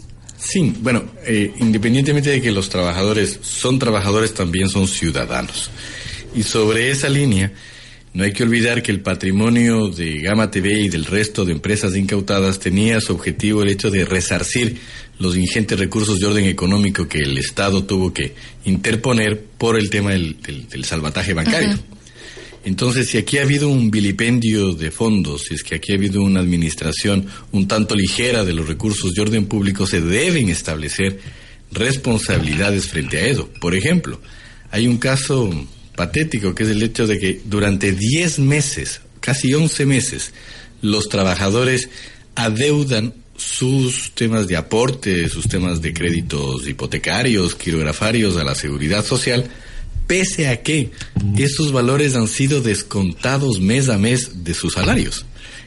Sí, 0.47 0.73
bueno, 0.79 1.03
eh, 1.25 1.51
independientemente 1.59 2.29
de 2.29 2.41
que 2.41 2.51
los 2.51 2.69
trabajadores 2.69 3.39
son 3.41 3.79
trabajadores, 3.79 4.33
también 4.33 4.69
son 4.69 4.87
ciudadanos. 4.87 5.71
Y 6.35 6.43
sobre 6.43 6.91
esa 6.91 7.09
línea, 7.09 7.51
no 8.13 8.23
hay 8.23 8.31
que 8.31 8.43
olvidar 8.43 8.83
que 8.83 8.91
el 8.91 9.01
patrimonio 9.01 9.89
de 9.89 10.21
Gama 10.21 10.51
TV 10.51 10.81
y 10.81 10.89
del 10.89 11.05
resto 11.05 11.45
de 11.45 11.51
empresas 11.53 11.95
incautadas 11.95 12.59
tenía 12.59 13.01
su 13.01 13.13
objetivo 13.13 13.63
el 13.63 13.69
hecho 13.69 13.89
de 13.89 14.05
resarcir 14.05 14.77
los 15.17 15.35
ingentes 15.35 15.79
recursos 15.79 16.19
de 16.19 16.27
orden 16.27 16.45
económico 16.45 17.07
que 17.07 17.19
el 17.19 17.37
Estado 17.37 17.83
tuvo 17.83 18.13
que 18.13 18.35
interponer 18.65 19.41
por 19.57 19.79
el 19.79 19.89
tema 19.89 20.11
del, 20.11 20.37
del, 20.41 20.85
salvataje 20.85 21.33
bancario. 21.33 21.79
Entonces, 22.65 23.07
si 23.09 23.19
aquí 23.19 23.37
ha 23.37 23.43
habido 23.43 23.69
un 23.69 23.91
vilipendio 23.91 24.73
de 24.73 24.89
fondos, 24.89 25.43
si 25.43 25.53
es 25.53 25.63
que 25.63 25.75
aquí 25.75 25.91
ha 25.91 25.95
habido 25.95 26.23
una 26.23 26.39
administración 26.39 27.27
un 27.51 27.67
tanto 27.67 27.95
ligera 27.95 28.43
de 28.43 28.53
los 28.53 28.67
recursos 28.67 29.13
de 29.13 29.21
orden 29.21 29.45
público, 29.45 29.85
se 29.85 30.01
deben 30.01 30.49
establecer 30.49 31.19
responsabilidades 31.71 32.87
frente 32.87 33.19
a 33.19 33.27
eso. 33.27 33.49
Por 33.61 33.75
ejemplo, 33.75 34.19
hay 34.71 34.87
un 34.87 34.97
caso 34.97 35.49
patético, 35.95 36.55
que 36.55 36.63
es 36.63 36.69
el 36.69 36.81
hecho 36.81 37.05
de 37.05 37.19
que 37.19 37.39
durante 37.45 37.91
10 37.91 38.39
meses, 38.39 39.01
casi 39.19 39.53
11 39.53 39.85
meses, 39.85 40.33
los 40.81 41.07
trabajadores 41.07 41.89
adeudan 42.33 43.13
sus 43.37 44.11
temas 44.15 44.47
de 44.47 44.57
aporte, 44.57 45.29
sus 45.29 45.47
temas 45.47 45.81
de 45.83 45.93
créditos 45.93 46.67
hipotecarios, 46.67 47.53
quirografarios 47.53 48.37
a 48.37 48.43
la 48.43 48.55
seguridad 48.55 49.05
social, 49.05 49.49
pese 50.07 50.47
a 50.47 50.61
que 50.61 50.91
esos 51.37 51.71
valores 51.71 52.15
han 52.15 52.27
sido 52.27 52.61
descontados 52.61 53.59
mes 53.59 53.89
a 53.89 53.97
mes 53.97 54.43
de 54.43 54.53
sus 54.53 54.73
salarios. 54.73 55.25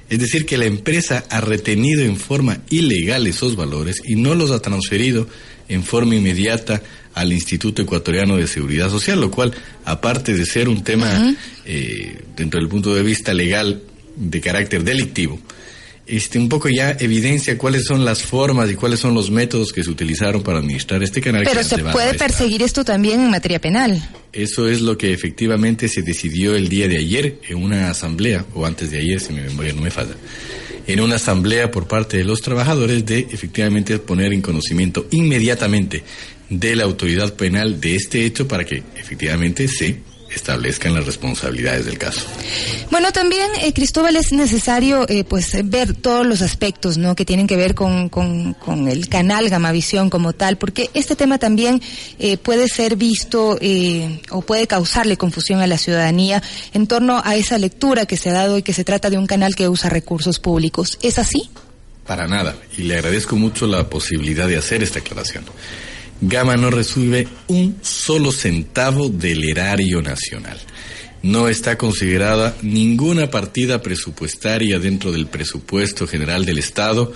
Es 0.08 0.18
decir, 0.18 0.46
que 0.46 0.56
la 0.56 0.64
empresa 0.64 1.24
ha 1.28 1.40
retenido 1.40 2.02
en 2.02 2.16
forma 2.16 2.58
ilegal 2.70 3.26
esos 3.26 3.56
valores 3.56 4.00
y 4.04 4.16
no 4.16 4.34
los 4.34 4.50
ha 4.50 4.60
transferido 4.60 5.28
en 5.68 5.84
forma 5.84 6.14
inmediata 6.14 6.82
al 7.14 7.32
Instituto 7.32 7.82
Ecuatoriano 7.82 8.36
de 8.36 8.46
Seguridad 8.46 8.90
Social, 8.90 9.20
lo 9.20 9.30
cual, 9.30 9.52
aparte 9.84 10.34
de 10.34 10.46
ser 10.46 10.68
un 10.68 10.82
tema 10.82 11.06
uh 11.06 11.24
-huh. 11.24 11.36
eh, 11.66 12.22
dentro 12.36 12.58
del 12.60 12.68
punto 12.68 12.94
de 12.94 13.02
vista 13.02 13.34
legal 13.34 13.82
de 14.16 14.40
carácter 14.40 14.82
delictivo, 14.82 15.38
este, 16.08 16.38
un 16.38 16.48
poco 16.48 16.68
ya 16.68 16.96
evidencia 16.98 17.58
cuáles 17.58 17.84
son 17.84 18.04
las 18.04 18.22
formas 18.22 18.70
y 18.70 18.74
cuáles 18.74 19.00
son 19.00 19.14
los 19.14 19.30
métodos 19.30 19.72
que 19.72 19.84
se 19.84 19.90
utilizaron 19.90 20.42
para 20.42 20.58
administrar 20.58 21.02
este 21.02 21.20
canal. 21.20 21.44
Pero 21.44 21.62
se 21.62 21.78
puede 21.78 22.14
perseguir 22.14 22.62
esto 22.62 22.84
también 22.84 23.20
en 23.20 23.30
materia 23.30 23.60
penal. 23.60 24.08
Eso 24.32 24.68
es 24.68 24.80
lo 24.80 24.96
que 24.96 25.12
efectivamente 25.12 25.88
se 25.88 26.02
decidió 26.02 26.54
el 26.54 26.68
día 26.68 26.88
de 26.88 26.98
ayer 26.98 27.40
en 27.48 27.62
una 27.62 27.90
asamblea, 27.90 28.44
o 28.54 28.66
antes 28.66 28.90
de 28.90 28.98
ayer, 28.98 29.20
si 29.20 29.32
mi 29.32 29.40
memoria 29.40 29.72
no 29.72 29.82
me 29.82 29.90
falla, 29.90 30.14
en 30.86 31.00
una 31.00 31.16
asamblea 31.16 31.70
por 31.70 31.86
parte 31.86 32.16
de 32.16 32.24
los 32.24 32.40
trabajadores 32.40 33.04
de 33.04 33.20
efectivamente 33.30 33.98
poner 33.98 34.32
en 34.32 34.40
conocimiento 34.40 35.06
inmediatamente 35.10 36.02
de 36.48 36.76
la 36.76 36.84
autoridad 36.84 37.34
penal 37.34 37.80
de 37.80 37.94
este 37.94 38.24
hecho 38.24 38.48
para 38.48 38.64
que 38.64 38.82
efectivamente 38.96 39.68
se 39.68 40.00
establezcan 40.34 40.94
las 40.94 41.06
responsabilidades 41.06 41.86
del 41.86 41.98
caso. 41.98 42.26
Bueno, 42.90 43.12
también, 43.12 43.48
eh, 43.60 43.72
Cristóbal, 43.72 44.16
es 44.16 44.32
necesario 44.32 45.06
eh, 45.08 45.24
pues 45.24 45.52
ver 45.64 45.94
todos 45.94 46.26
los 46.26 46.42
aspectos 46.42 46.98
¿no? 46.98 47.14
que 47.14 47.24
tienen 47.24 47.46
que 47.46 47.56
ver 47.56 47.74
con, 47.74 48.08
con, 48.08 48.54
con, 48.54 48.88
el 48.88 49.08
canal 49.08 49.48
Gamavisión 49.48 50.10
como 50.10 50.32
tal, 50.32 50.58
porque 50.58 50.90
este 50.94 51.16
tema 51.16 51.38
también 51.38 51.80
eh, 52.18 52.36
puede 52.36 52.68
ser 52.68 52.96
visto 52.96 53.58
eh, 53.60 54.20
o 54.30 54.42
puede 54.42 54.66
causarle 54.66 55.16
confusión 55.16 55.60
a 55.60 55.66
la 55.66 55.78
ciudadanía 55.78 56.42
en 56.72 56.86
torno 56.86 57.20
a 57.24 57.36
esa 57.36 57.58
lectura 57.58 58.06
que 58.06 58.16
se 58.16 58.30
ha 58.30 58.34
dado 58.34 58.58
y 58.58 58.62
que 58.62 58.72
se 58.72 58.84
trata 58.84 59.10
de 59.10 59.18
un 59.18 59.26
canal 59.26 59.54
que 59.54 59.68
usa 59.68 59.90
recursos 59.90 60.38
públicos. 60.38 60.98
¿Es 61.02 61.18
así? 61.18 61.50
Para 62.06 62.26
nada, 62.26 62.56
y 62.76 62.82
le 62.82 62.94
agradezco 62.94 63.36
mucho 63.36 63.66
la 63.66 63.88
posibilidad 63.88 64.48
de 64.48 64.56
hacer 64.56 64.82
esta 64.82 65.00
aclaración. 65.00 65.44
Gama 66.20 66.56
no 66.56 66.70
recibe 66.70 67.28
un 67.46 67.78
solo 67.80 68.32
centavo 68.32 69.08
del 69.08 69.44
erario 69.44 70.02
nacional. 70.02 70.58
No 71.22 71.48
está 71.48 71.78
considerada 71.78 72.56
ninguna 72.62 73.30
partida 73.30 73.82
presupuestaria 73.82 74.80
dentro 74.80 75.12
del 75.12 75.26
presupuesto 75.26 76.08
general 76.08 76.44
del 76.44 76.58
Estado 76.58 77.12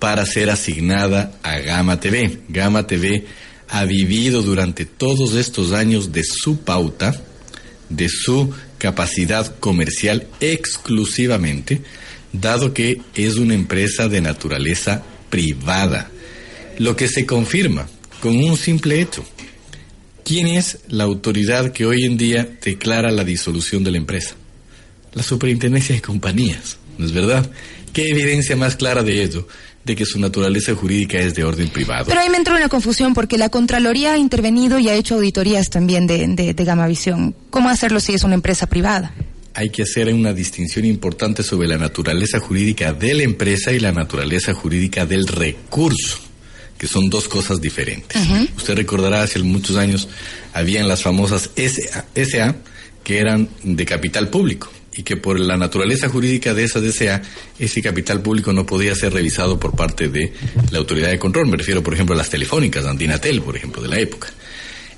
para 0.00 0.26
ser 0.26 0.50
asignada 0.50 1.32
a 1.44 1.58
Gama 1.58 2.00
TV. 2.00 2.40
Gama 2.48 2.88
TV 2.88 3.24
ha 3.68 3.84
vivido 3.84 4.42
durante 4.42 4.84
todos 4.84 5.34
estos 5.34 5.72
años 5.72 6.10
de 6.10 6.24
su 6.24 6.58
pauta, 6.58 7.14
de 7.88 8.08
su 8.08 8.52
capacidad 8.78 9.58
comercial 9.60 10.26
exclusivamente, 10.40 11.82
dado 12.32 12.74
que 12.74 13.00
es 13.14 13.36
una 13.36 13.54
empresa 13.54 14.08
de 14.08 14.20
naturaleza 14.20 15.04
privada. 15.28 16.10
Lo 16.78 16.96
que 16.96 17.06
se 17.06 17.26
confirma 17.26 17.86
con 18.20 18.36
un 18.36 18.56
simple 18.56 19.00
hecho. 19.00 19.24
¿Quién 20.24 20.46
es 20.46 20.78
la 20.88 21.04
autoridad 21.04 21.72
que 21.72 21.86
hoy 21.86 22.04
en 22.04 22.16
día 22.16 22.48
declara 22.62 23.10
la 23.10 23.24
disolución 23.24 23.82
de 23.82 23.90
la 23.90 23.96
empresa? 23.96 24.34
La 25.12 25.22
superintendencia 25.22 25.94
de 25.94 26.02
compañías, 26.02 26.76
¿no 26.98 27.06
es 27.06 27.12
verdad? 27.12 27.50
¿Qué 27.92 28.10
evidencia 28.10 28.54
más 28.54 28.76
clara 28.76 29.02
de 29.02 29.22
ello? 29.22 29.48
de 29.82 29.96
que 29.96 30.04
su 30.04 30.20
naturaleza 30.20 30.74
jurídica 30.74 31.18
es 31.18 31.34
de 31.34 31.42
orden 31.42 31.70
privado. 31.70 32.04
Pero 32.06 32.20
ahí 32.20 32.28
me 32.28 32.36
entró 32.36 32.54
una 32.54 32.68
confusión 32.68 33.14
porque 33.14 33.38
la 33.38 33.48
Contraloría 33.48 34.12
ha 34.12 34.18
intervenido 34.18 34.78
y 34.78 34.90
ha 34.90 34.94
hecho 34.94 35.14
auditorías 35.14 35.70
también 35.70 36.06
de, 36.06 36.28
de, 36.28 36.52
de 36.52 36.64
Gamavisión. 36.64 37.34
¿Cómo 37.48 37.70
hacerlo 37.70 37.98
si 37.98 38.12
es 38.12 38.22
una 38.22 38.34
empresa 38.34 38.66
privada? 38.66 39.14
Hay 39.54 39.70
que 39.70 39.84
hacer 39.84 40.12
una 40.12 40.34
distinción 40.34 40.84
importante 40.84 41.42
sobre 41.42 41.66
la 41.66 41.78
naturaleza 41.78 42.40
jurídica 42.40 42.92
de 42.92 43.14
la 43.14 43.22
empresa 43.22 43.72
y 43.72 43.80
la 43.80 43.90
naturaleza 43.90 44.52
jurídica 44.52 45.06
del 45.06 45.26
recurso 45.26 46.29
que 46.80 46.86
son 46.86 47.10
dos 47.10 47.28
cosas 47.28 47.60
diferentes. 47.60 48.16
Uh 48.16 48.24
-huh. 48.24 48.48
Usted 48.56 48.74
recordará 48.74 49.22
hace 49.22 49.38
muchos 49.40 49.76
años 49.76 50.08
habían 50.54 50.88
las 50.88 51.02
famosas 51.02 51.50
SA, 51.54 52.06
SA, 52.14 52.56
que 53.04 53.18
eran 53.18 53.50
de 53.62 53.84
capital 53.84 54.30
público 54.30 54.72
y 54.96 55.02
que 55.02 55.18
por 55.18 55.38
la 55.38 55.58
naturaleza 55.58 56.08
jurídica 56.08 56.54
de 56.54 56.64
esas 56.64 56.82
SA, 56.84 57.20
ese 57.58 57.82
capital 57.82 58.22
público 58.22 58.54
no 58.54 58.64
podía 58.64 58.94
ser 58.94 59.12
revisado 59.12 59.60
por 59.60 59.76
parte 59.76 60.08
de 60.08 60.32
la 60.70 60.78
autoridad 60.78 61.10
de 61.10 61.18
control. 61.18 61.48
Me 61.48 61.58
refiero, 61.58 61.82
por 61.82 61.92
ejemplo, 61.92 62.14
a 62.14 62.18
las 62.18 62.30
telefónicas, 62.30 62.86
Antinatel, 62.86 63.42
por 63.42 63.56
ejemplo, 63.56 63.82
de 63.82 63.88
la 63.88 63.98
época. 63.98 64.28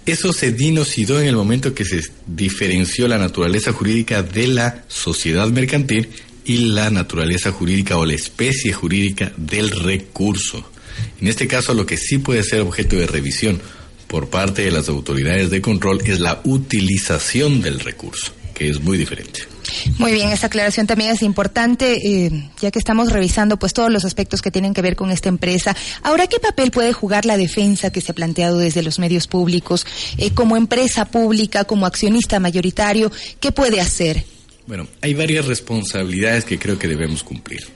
Eso 0.07 0.33
se 0.33 0.53
dinocidó 0.53 1.21
en 1.21 1.27
el 1.27 1.35
momento 1.35 1.75
que 1.75 1.85
se 1.85 2.01
diferenció 2.29 3.09
la 3.09 3.19
naturaleza 3.19 3.73
jurídica 3.73 4.23
de 4.23 4.47
la 4.47 4.85
sociedad 4.87 5.49
mercantil 5.49 6.11
y 6.45 6.59
la 6.59 6.91
naturaleza 6.91 7.51
jurídica 7.51 7.97
o 7.97 8.07
la 8.07 8.15
especie 8.15 8.73
jurídica 8.73 9.33
del 9.37 9.73
recurso. 9.73 10.72
En 11.21 11.29
este 11.29 11.47
caso, 11.47 11.75
lo 11.75 11.87
que 11.87 11.97
sí 11.97 12.19
puede 12.19 12.43
ser 12.43 12.61
objeto 12.61 12.97
de 12.97 13.07
revisión 13.07 13.61
por 14.07 14.29
parte 14.29 14.63
de 14.63 14.71
las 14.71 14.89
autoridades 14.89 15.51
de 15.51 15.63
control 15.63 16.03
es 16.05 16.21
la 16.21 16.41
utilización 16.45 17.63
del 17.63 17.81
recurso, 17.81 18.33
que 18.55 18.69
es 18.69 18.81
muy 18.81 18.99
diferente. 18.99 19.53
Muy 19.99 20.13
bien, 20.13 20.29
esta 20.29 20.49
aclaración 20.49 20.87
también 20.87 21.11
es 21.11 21.23
importante, 21.23 21.95
eh, 21.95 22.51
ya 22.61 22.71
que 22.71 22.79
estamos 22.79 23.11
revisando 23.11 23.57
pues 23.59 23.73
todos 23.73 23.91
los 23.91 24.05
aspectos 24.05 24.43
que 24.43 24.51
tienen 24.51 24.75
que 24.75 24.83
ver 24.83 24.97
con 24.97 25.11
esta 25.11 25.29
empresa. 25.29 25.75
Ahora, 26.03 26.27
¿qué 26.27 26.39
papel 26.39 26.71
puede 26.71 26.93
jugar 26.93 27.25
la 27.25 27.37
defensa 27.37 27.91
que 27.91 28.01
se 28.01 28.13
ha 28.13 28.15
planteado 28.15 28.59
desde 28.59 28.83
los 28.83 28.99
medios 28.99 29.27
públicos 29.27 29.87
eh, 30.19 30.33
como 30.33 30.57
empresa 30.57 31.07
pública, 31.07 31.65
como 31.65 31.87
accionista 31.87 32.39
mayoritario? 32.39 33.11
¿Qué 33.41 33.53
puede 33.53 33.81
hacer? 33.81 34.25
Bueno, 34.67 34.87
hay 35.01 35.15
varias 35.15 35.47
responsabilidades 35.47 36.45
que 36.45 36.59
creo 36.59 36.79
que 36.79 36.89
debemos 36.89 37.23
cumplir. 37.23 37.67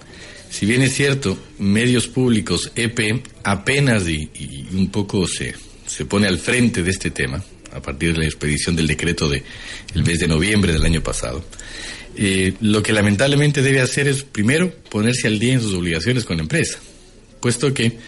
Si 0.58 0.64
bien 0.64 0.80
es 0.80 0.94
cierto, 0.94 1.36
medios 1.58 2.08
públicos, 2.08 2.72
EP, 2.74 3.22
apenas 3.44 4.08
y, 4.08 4.30
un 4.72 4.90
poco 4.90 5.28
se, 5.28 5.54
se 5.86 6.06
pone 6.06 6.26
al 6.26 6.38
frente 6.38 6.82
de 6.82 6.92
este 6.92 7.10
tema, 7.10 7.44
a 7.74 7.82
partir 7.82 8.14
de 8.14 8.20
la 8.20 8.24
expedición 8.24 8.74
del 8.74 8.86
decreto 8.86 9.28
del 9.28 9.42
de 9.92 10.02
mes 10.02 10.18
de 10.18 10.26
noviembre 10.26 10.72
del 10.72 10.82
año 10.82 11.02
pasado, 11.02 11.44
eh, 12.16 12.54
lo 12.62 12.82
que 12.82 12.94
lamentablemente 12.94 13.60
debe 13.60 13.82
hacer 13.82 14.08
es, 14.08 14.22
primero, 14.22 14.72
ponerse 14.88 15.26
al 15.26 15.38
día 15.38 15.52
en 15.52 15.60
sus 15.60 15.74
obligaciones 15.74 16.24
con 16.24 16.38
la 16.38 16.44
empresa, 16.44 16.78
puesto 17.38 17.74
que 17.74 17.98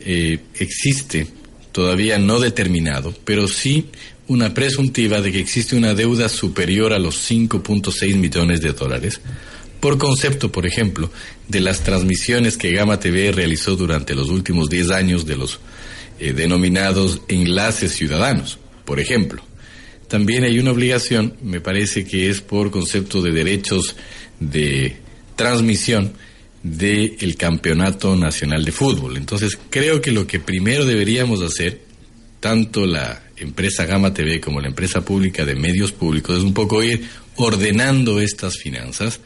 eh, 0.00 0.38
existe, 0.58 1.26
todavía 1.72 2.18
no 2.18 2.40
determinado, 2.40 3.14
pero 3.24 3.48
sí 3.48 3.86
una 4.28 4.52
presuntiva 4.52 5.22
de 5.22 5.32
que 5.32 5.40
existe 5.40 5.74
una 5.74 5.94
deuda 5.94 6.28
superior 6.28 6.92
a 6.92 6.98
los 6.98 7.30
5.6 7.30 8.16
millones 8.16 8.60
de 8.60 8.72
dólares, 8.74 9.18
por 9.80 9.98
concepto, 9.98 10.50
por 10.50 10.66
ejemplo, 10.66 11.10
de 11.48 11.60
las 11.60 11.80
transmisiones 11.82 12.56
que 12.56 12.72
Gama 12.72 12.98
TV 12.98 13.32
realizó 13.32 13.76
durante 13.76 14.14
los 14.14 14.28
últimos 14.28 14.68
10 14.68 14.90
años 14.90 15.26
de 15.26 15.36
los 15.36 15.60
eh, 16.18 16.32
denominados 16.32 17.22
enlaces 17.28 17.92
ciudadanos, 17.92 18.58
por 18.84 19.00
ejemplo. 19.00 19.42
También 20.08 20.44
hay 20.44 20.58
una 20.58 20.70
obligación, 20.70 21.36
me 21.42 21.60
parece 21.60 22.04
que 22.04 22.30
es 22.30 22.40
por 22.40 22.70
concepto 22.70 23.22
de 23.22 23.32
derechos 23.32 23.96
de, 24.38 24.96
transmisión 25.36 26.14
del 26.62 27.36
Campeonato 27.36 28.16
Nacional 28.16 28.64
de 28.64 28.72
Fútbol. 28.72 29.16
Entonces, 29.16 29.56
creo 29.70 30.00
que 30.00 30.10
lo 30.10 30.26
que 30.26 30.40
primero 30.40 30.84
deberíamos 30.84 31.42
hacer, 31.42 31.82
tanto 32.40 32.86
la 32.86 33.22
empresa 33.36 33.84
Gama 33.84 34.12
TV 34.12 34.40
como 34.40 34.60
la 34.60 34.68
empresa 34.68 35.04
pública 35.04 35.44
de 35.44 35.54
medios 35.54 35.92
públicos, 35.92 36.38
es 36.38 36.42
un 36.42 36.54
poco 36.54 36.82
ir 36.82 37.06
ordenando 37.36 38.20
estas 38.20 38.56
finanzas, 38.56 39.20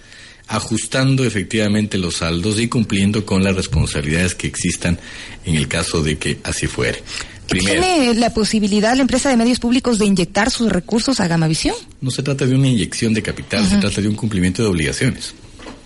ajustando 0.51 1.25
efectivamente 1.25 1.97
los 1.97 2.17
saldos 2.17 2.59
y 2.59 2.67
cumpliendo 2.67 3.25
con 3.25 3.45
las 3.45 3.55
responsabilidades 3.55 4.35
que 4.35 4.49
existan 4.49 4.99
en 5.45 5.55
el 5.55 5.69
caso 5.69 6.03
de 6.03 6.19
que 6.19 6.41
así 6.43 6.67
fuere. 6.67 7.03
¿Tiene 7.47 8.15
la 8.15 8.35
posibilidad 8.35 8.97
la 8.97 9.03
empresa 9.03 9.31
de 9.31 9.37
medios 9.37 9.61
públicos 9.61 9.99
de 10.01 10.07
inyectar 10.07 10.51
sus 10.51 10.71
recursos 10.71 11.21
a 11.21 11.29
Gamavisión? 11.29 11.77
No 12.01 12.11
se 12.11 12.25
trata 12.25 12.47
de 12.47 12.55
una 12.57 12.67
inyección 12.67 13.15
de 13.15 13.23
capital, 13.23 13.65
se 13.65 13.77
trata 13.77 14.01
de 14.01 14.09
un 14.09 14.17
cumplimiento 14.17 14.63
de 14.63 14.69
obligaciones. 14.69 15.35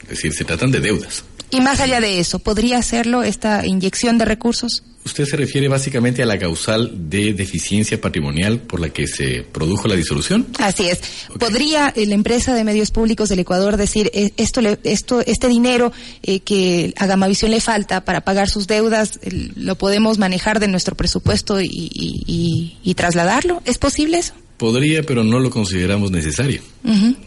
Es 0.05 0.09
decir, 0.09 0.33
se 0.33 0.45
tratan 0.45 0.71
de 0.71 0.81
deudas. 0.81 1.25
Y 1.55 1.61
más 1.61 1.79
allá 1.79 2.01
de 2.01 2.19
eso, 2.19 2.41
¿podría 2.41 2.79
hacerlo 2.79 3.23
esta 3.23 3.65
inyección 3.65 4.19
de 4.19 4.25
recursos? 4.25 4.83
Usted 5.05 5.25
se 5.25 5.37
refiere 5.37 5.69
básicamente 5.69 6.21
a 6.21 6.27
la 6.27 6.37
causal 6.37 6.91
de 7.09 7.33
deficiencia 7.33 8.01
patrimonial 8.01 8.59
por 8.59 8.81
la 8.81 8.89
que 8.89 9.07
se 9.07 9.43
produjo 9.43 9.87
la 9.87 9.95
disolución. 9.95 10.49
Así 10.59 10.89
es. 10.89 11.01
¿Podría 11.39 11.93
eh, 11.95 12.07
la 12.07 12.15
empresa 12.15 12.57
de 12.57 12.65
medios 12.65 12.91
públicos 12.91 13.29
del 13.29 13.39
Ecuador 13.39 13.77
decir 13.77 14.11
eh, 14.15 14.33
esto, 14.37 14.61
esto, 14.83 15.21
este 15.21 15.47
dinero 15.47 15.93
eh, 16.25 16.41
que 16.41 16.93
a 16.97 17.07
Gamavisión 17.07 17.53
le 17.53 17.61
falta 17.61 18.05
para 18.05 18.23
pagar 18.23 18.49
sus 18.49 18.67
deudas 18.67 19.21
lo 19.55 19.79
podemos 19.79 20.19
manejar 20.19 20.59
de 20.59 20.67
nuestro 20.67 20.97
presupuesto 20.97 21.61
y, 21.61 22.95
trasladarlo? 22.97 23.63
¿Es 23.65 23.79
posible 23.79 24.19
eso? 24.19 24.35
Podría, 24.57 25.05
pero 25.05 25.23
no 25.23 25.39
lo 25.39 25.51
consideramos 25.51 26.11
necesario. 26.11 26.63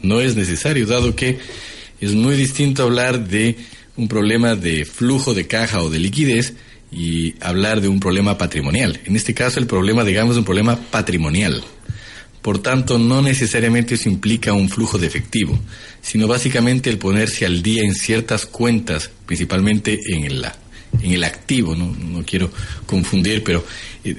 No 0.02 0.20
es 0.20 0.36
necesario, 0.36 0.86
dado 0.86 1.16
que 1.16 1.40
es 2.02 2.14
muy 2.14 2.36
distinto 2.36 2.84
hablar 2.84 3.28
de 3.28 3.56
un 3.98 4.08
problema 4.08 4.56
de 4.56 4.86
flujo 4.86 5.34
de 5.34 5.48
caja 5.48 5.82
o 5.82 5.90
de 5.90 6.00
liquidez 6.00 6.54
y 6.92 7.36
hablar 7.42 7.82
de 7.82 7.88
un 7.88 8.00
problema 8.00 8.38
patrimonial. 8.38 9.00
En 9.06 9.16
este 9.16 9.34
caso, 9.34 9.60
el 9.60 9.68
problema, 9.68 10.04
digamos, 10.04 10.36
es 10.36 10.40
un 10.40 10.46
problema 10.46 10.76
patrimonial. 10.76 11.64
Por 12.42 12.60
tanto, 12.60 12.98
no 12.98 13.22
necesariamente 13.22 13.96
eso 13.96 14.08
implica 14.08 14.54
un 14.54 14.70
flujo 14.70 14.98
de 14.98 15.08
efectivo, 15.08 15.60
sino 16.02 16.28
básicamente 16.28 16.90
el 16.90 16.98
ponerse 16.98 17.46
al 17.46 17.62
día 17.62 17.84
en 17.84 17.94
ciertas 17.94 18.46
cuentas, 18.46 19.10
principalmente 19.26 20.00
en 20.14 20.24
el, 20.24 20.46
en 21.02 21.12
el 21.12 21.24
activo, 21.26 21.76
no, 21.76 21.94
no 21.94 22.24
quiero 22.24 22.50
confundir, 22.86 23.44
pero 23.44 23.66
eh, 24.12 24.16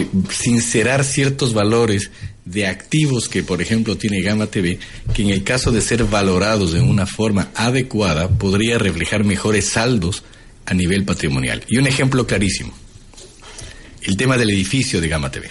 eh, 0.00 0.06
sincerar 0.30 1.04
ciertos 1.04 1.54
valores 1.54 2.10
de 2.44 2.66
activos 2.66 3.28
que, 3.28 3.42
por 3.42 3.62
ejemplo, 3.62 3.96
tiene 3.96 4.22
Gama 4.22 4.46
TV, 4.46 4.78
que 5.14 5.22
en 5.22 5.30
el 5.30 5.44
caso 5.44 5.70
de 5.70 5.80
ser 5.80 6.04
valorados 6.04 6.72
de 6.72 6.80
una 6.80 7.06
forma 7.06 7.50
adecuada, 7.54 8.28
podría 8.28 8.78
reflejar 8.78 9.24
mejores 9.24 9.66
saldos 9.66 10.24
a 10.66 10.74
nivel 10.74 11.04
patrimonial. 11.04 11.62
Y 11.68 11.78
un 11.78 11.86
ejemplo 11.86 12.26
clarísimo, 12.26 12.72
el 14.02 14.16
tema 14.16 14.36
del 14.36 14.50
edificio 14.50 15.00
de 15.00 15.08
Gama 15.08 15.30
TV. 15.30 15.48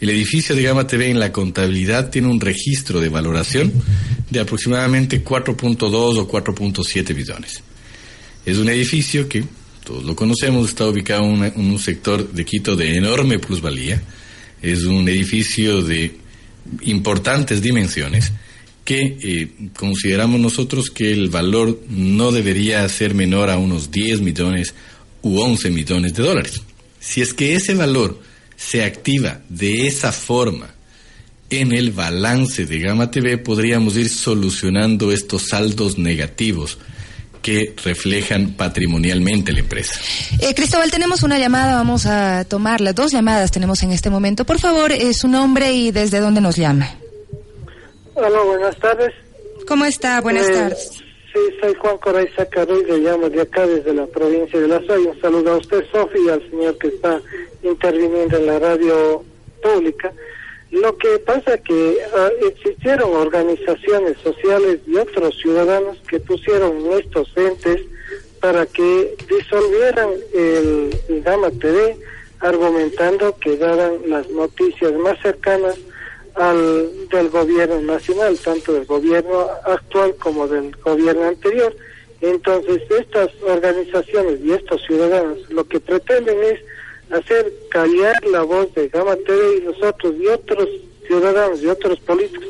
El 0.00 0.08
edificio 0.08 0.56
de 0.56 0.62
Gama 0.62 0.86
TV 0.86 1.10
en 1.10 1.20
la 1.20 1.30
contabilidad 1.30 2.08
tiene 2.08 2.28
un 2.28 2.40
registro 2.40 3.00
de 3.00 3.10
valoración 3.10 3.70
de 4.30 4.40
aproximadamente 4.40 5.22
4.2 5.22 5.92
o 5.92 6.28
4.7 6.28 7.14
billones. 7.14 7.62
Es 8.46 8.56
un 8.56 8.70
edificio 8.70 9.28
que, 9.28 9.44
todos 9.84 10.04
lo 10.04 10.14
conocemos, 10.14 10.68
está 10.68 10.86
ubicado 10.86 11.24
en 11.24 11.52
un 11.56 11.78
sector 11.78 12.30
de 12.32 12.44
Quito 12.44 12.76
de 12.76 12.96
enorme 12.96 13.38
plusvalía, 13.38 14.02
es 14.62 14.84
un 14.84 15.08
edificio 15.08 15.82
de 15.82 16.16
importantes 16.82 17.62
dimensiones 17.62 18.32
que 18.84 19.18
eh, 19.22 19.48
consideramos 19.76 20.40
nosotros 20.40 20.90
que 20.90 21.12
el 21.12 21.30
valor 21.30 21.80
no 21.88 22.32
debería 22.32 22.88
ser 22.88 23.14
menor 23.14 23.50
a 23.50 23.56
unos 23.56 23.90
10 23.90 24.20
millones 24.20 24.74
u 25.22 25.38
11 25.38 25.70
millones 25.70 26.14
de 26.14 26.22
dólares. 26.22 26.62
Si 26.98 27.20
es 27.20 27.32
que 27.32 27.54
ese 27.54 27.74
valor 27.74 28.20
se 28.56 28.84
activa 28.84 29.40
de 29.48 29.86
esa 29.86 30.12
forma 30.12 30.74
en 31.50 31.72
el 31.72 31.90
balance 31.90 32.66
de 32.66 32.78
Gama 32.78 33.10
TV, 33.10 33.38
podríamos 33.38 33.96
ir 33.96 34.08
solucionando 34.08 35.12
estos 35.12 35.48
saldos 35.48 35.98
negativos 35.98 36.78
que 37.42 37.74
reflejan 37.84 38.54
patrimonialmente 38.54 39.52
la 39.52 39.60
empresa. 39.60 39.98
Eh, 40.40 40.54
Cristóbal, 40.54 40.90
tenemos 40.90 41.22
una 41.22 41.38
llamada, 41.38 41.74
vamos 41.74 42.06
a 42.06 42.44
tomarla. 42.44 42.92
Dos 42.92 43.12
llamadas 43.12 43.50
tenemos 43.50 43.82
en 43.82 43.92
este 43.92 44.10
momento. 44.10 44.44
Por 44.44 44.58
favor, 44.58 44.92
eh, 44.92 45.14
su 45.14 45.28
nombre 45.28 45.72
y 45.72 45.90
desde 45.90 46.20
dónde 46.20 46.40
nos 46.40 46.56
llama. 46.56 46.88
Hola, 48.14 48.40
buenas 48.42 48.76
tardes. 48.78 49.12
¿Cómo 49.66 49.84
está? 49.84 50.20
Buenas 50.20 50.48
eh, 50.48 50.52
tardes. 50.52 50.90
Sí, 51.32 51.38
soy 51.60 51.74
Juan 51.74 51.96
Coraiza 51.98 52.44
Carril, 52.46 52.84
le 52.88 52.98
llamo 52.98 53.28
de 53.28 53.40
acá 53.40 53.66
desde 53.66 53.94
la 53.94 54.06
provincia 54.06 54.58
de 54.58 54.66
La 54.66 54.80
Soya. 54.80 55.10
Un 55.10 55.20
saludo 55.20 55.52
a 55.52 55.56
usted, 55.58 55.84
Sofía, 55.92 56.20
y 56.26 56.28
al 56.28 56.50
señor 56.50 56.78
que 56.78 56.88
está 56.88 57.20
interviniendo 57.62 58.36
en 58.36 58.46
la 58.46 58.58
radio 58.58 59.24
pública. 59.62 60.12
Lo 60.70 60.96
que 60.98 61.18
pasa 61.18 61.54
es 61.54 61.60
que 61.62 61.98
ah, 62.16 62.28
existieron 62.42 63.12
organizaciones 63.14 64.16
sociales 64.18 64.78
y 64.86 64.96
otros 64.96 65.36
ciudadanos 65.40 65.98
que 66.08 66.20
pusieron 66.20 66.92
estos 66.92 67.28
entes 67.36 67.82
para 68.40 68.66
que 68.66 69.16
disolvieran 69.28 70.10
el, 70.32 70.96
el 71.08 71.22
Gama 71.22 71.50
TV, 71.50 71.96
argumentando 72.38 73.36
que 73.38 73.56
daban 73.56 73.98
las 74.06 74.28
noticias 74.30 74.92
más 74.94 75.20
cercanas 75.20 75.76
al 76.34 77.08
del 77.08 77.28
gobierno 77.28 77.80
nacional, 77.82 78.38
tanto 78.38 78.72
del 78.72 78.86
gobierno 78.86 79.48
actual 79.64 80.14
como 80.16 80.46
del 80.46 80.74
gobierno 80.76 81.24
anterior. 81.24 81.74
Entonces, 82.20 82.82
estas 82.90 83.30
organizaciones 83.42 84.40
y 84.40 84.52
estos 84.52 84.82
ciudadanos 84.86 85.38
lo 85.50 85.64
que 85.64 85.80
pretenden 85.80 86.42
es 86.44 86.60
hacer 87.10 87.52
callar 87.70 88.14
la 88.26 88.42
voz 88.42 88.72
de 88.74 88.88
Gama 88.88 89.16
TV 89.16 89.58
y 89.58 89.60
nosotros 89.62 90.14
y 90.18 90.26
otros 90.26 90.68
ciudadanos 91.06 91.62
y 91.62 91.66
otros 91.66 91.98
políticos 92.00 92.46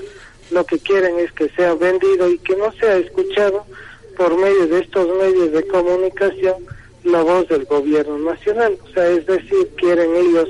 lo 0.51 0.64
que 0.66 0.79
quieren 0.79 1.18
es 1.18 1.33
que 1.33 1.49
sea 1.51 1.75
vendido 1.75 2.29
y 2.29 2.38
que 2.38 2.57
no 2.57 2.73
sea 2.73 2.96
escuchado 2.96 3.64
por 4.16 4.37
medio 4.37 4.66
de 4.66 4.81
estos 4.81 5.09
medios 5.18 5.53
de 5.53 5.66
comunicación 5.66 6.55
la 7.05 7.23
voz 7.23 7.49
del 7.49 7.64
gobierno 7.64 8.18
nacional. 8.18 8.77
O 8.85 8.92
sea, 8.92 9.09
es 9.09 9.25
decir, 9.27 9.68
quieren 9.77 10.14
ellos 10.14 10.49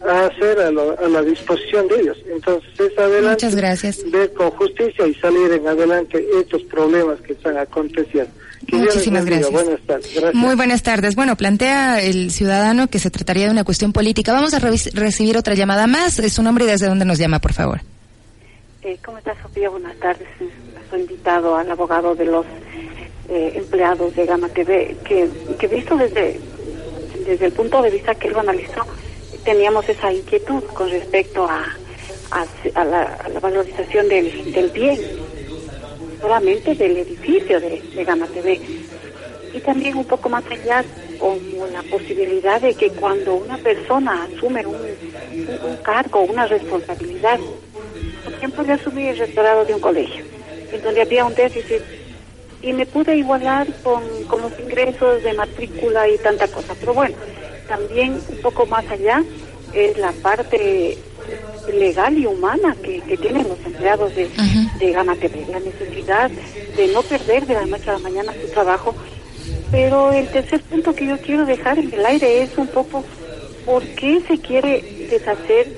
hacer 0.00 0.58
a, 0.60 0.70
la 0.70 1.22
disposición 1.22 1.88
de 1.88 2.00
ellos. 2.00 2.18
Entonces 2.26 2.70
es 2.78 2.98
adelante 2.98 3.46
Muchas 3.46 3.56
gracias. 3.56 4.10
ver 4.10 4.32
con 4.32 4.50
justicia 4.52 5.06
y 5.06 5.14
salir 5.14 5.52
en 5.52 5.66
adelante 5.66 6.26
estos 6.38 6.62
problemas 6.62 7.20
que 7.20 7.34
están 7.34 7.58
aconteciendo. 7.58 8.32
Muchísimas 8.70 9.24
gracias. 9.24 9.50
Muy 10.34 10.54
buenas 10.54 10.82
tardes. 10.82 11.16
Bueno, 11.16 11.36
plantea 11.36 12.00
el 12.02 12.30
ciudadano 12.30 12.88
que 12.88 12.98
se 12.98 13.10
trataría 13.10 13.46
de 13.46 13.50
una 13.50 13.64
cuestión 13.64 13.92
política. 13.92 14.32
Vamos 14.32 14.54
a 14.54 14.58
recibir 14.58 15.36
otra 15.36 15.54
llamada 15.54 15.86
más. 15.86 16.14
Su 16.14 16.42
nombre 16.42 16.64
y 16.64 16.68
desde 16.68 16.86
dónde 16.86 17.04
nos 17.04 17.18
llama, 17.18 17.38
por 17.38 17.52
favor. 17.52 17.80
Eh, 18.82 18.98
¿Cómo 19.04 19.18
estás, 19.18 19.36
Sofía? 19.42 19.68
Buenas 19.68 19.96
tardes. 19.98 20.28
Soy 20.90 21.00
invitado 21.00 21.56
al 21.56 21.70
abogado 21.70 22.14
de 22.14 22.24
los 22.26 22.46
eh, 23.28 23.52
empleados 23.54 24.14
de 24.16 24.26
Gama 24.26 24.48
TV, 24.48 24.96
que, 25.04 25.28
que 25.58 25.66
visto 25.68 25.96
desde, 25.96 26.40
desde 27.26 27.46
el 27.46 27.52
punto 27.52 27.80
de 27.82 27.90
vista 27.90 28.14
que 28.14 28.28
él 28.28 28.34
lo 28.34 28.40
analizó, 28.40 28.84
teníamos 29.44 29.88
esa 29.88 30.12
inquietud 30.12 30.62
con 30.74 30.90
respecto 30.90 31.44
a, 31.44 31.64
a, 32.74 32.84
la, 32.84 33.18
valorización 33.40 34.08
del, 34.08 34.52
del 34.52 34.70
bien 34.70 34.98
solamente 36.20 36.74
del 36.74 36.96
edificio 36.98 37.60
de, 37.60 38.04
Gama 38.04 38.26
TV. 38.26 38.60
Y 39.52 39.60
también 39.60 39.96
un 39.96 40.04
poco 40.04 40.28
más 40.28 40.44
allá, 40.50 40.84
como 41.18 41.66
la 41.66 41.82
posibilidad 41.82 42.60
de 42.60 42.74
que 42.74 42.90
cuando 42.90 43.34
una 43.34 43.58
persona 43.58 44.24
asume 44.24 44.64
un, 44.66 44.76
un, 44.76 45.76
cargo, 45.78 46.20
una 46.22 46.46
responsabilidad, 46.46 47.40
por 48.24 48.32
ejemplo, 48.34 48.64
yo 48.64 48.74
asumí 48.74 49.08
el 49.08 49.18
rectorado 49.18 49.64
de 49.64 49.74
un 49.74 49.80
colegio, 49.80 50.24
en 50.72 50.82
donde 50.82 51.02
había 51.02 51.24
un 51.24 51.34
déficit 51.34 51.82
y 52.62 52.72
me 52.72 52.86
pude 52.86 53.16
igualar 53.16 53.66
con, 53.82 54.02
con 54.28 54.42
los 54.42 54.52
ingresos 54.60 55.22
de 55.22 55.32
matrícula 55.32 56.08
y 56.08 56.18
tanta 56.18 56.46
cosa. 56.46 56.74
Pero 56.78 56.94
bueno, 56.94 57.16
también 57.68 58.20
un 58.28 58.38
poco 58.42 58.66
más 58.66 58.86
allá 58.88 59.24
es 59.72 59.96
la 59.98 60.12
parte 60.12 60.98
legal 61.72 62.18
y 62.18 62.26
humana 62.26 62.76
que, 62.82 63.00
tienen 63.16 63.48
los 63.48 63.58
empleados 63.64 64.14
de, 64.14 64.28
de 64.78 64.92
Gama 64.92 65.14
TV, 65.16 65.46
la 65.50 65.60
necesidad 65.60 66.30
de 66.76 66.88
no 66.88 67.02
perder 67.02 67.46
de 67.46 67.54
la 67.54 67.66
noche 67.66 67.90
a 67.90 67.94
la 67.94 67.98
mañana 67.98 68.32
su 68.40 68.48
trabajo. 68.52 68.94
Pero 69.70 70.12
el 70.12 70.28
tercer 70.28 70.60
punto 70.62 70.94
que 70.94 71.06
yo 71.06 71.18
quiero 71.18 71.44
dejar 71.44 71.78
en 71.78 71.92
el 71.92 72.04
aire 72.04 72.42
es 72.42 72.56
un 72.58 72.66
poco 72.68 73.04
por 73.64 73.82
qué 73.82 74.20
se 74.26 74.38
quiere 74.38 74.82
deshacer 75.10 75.68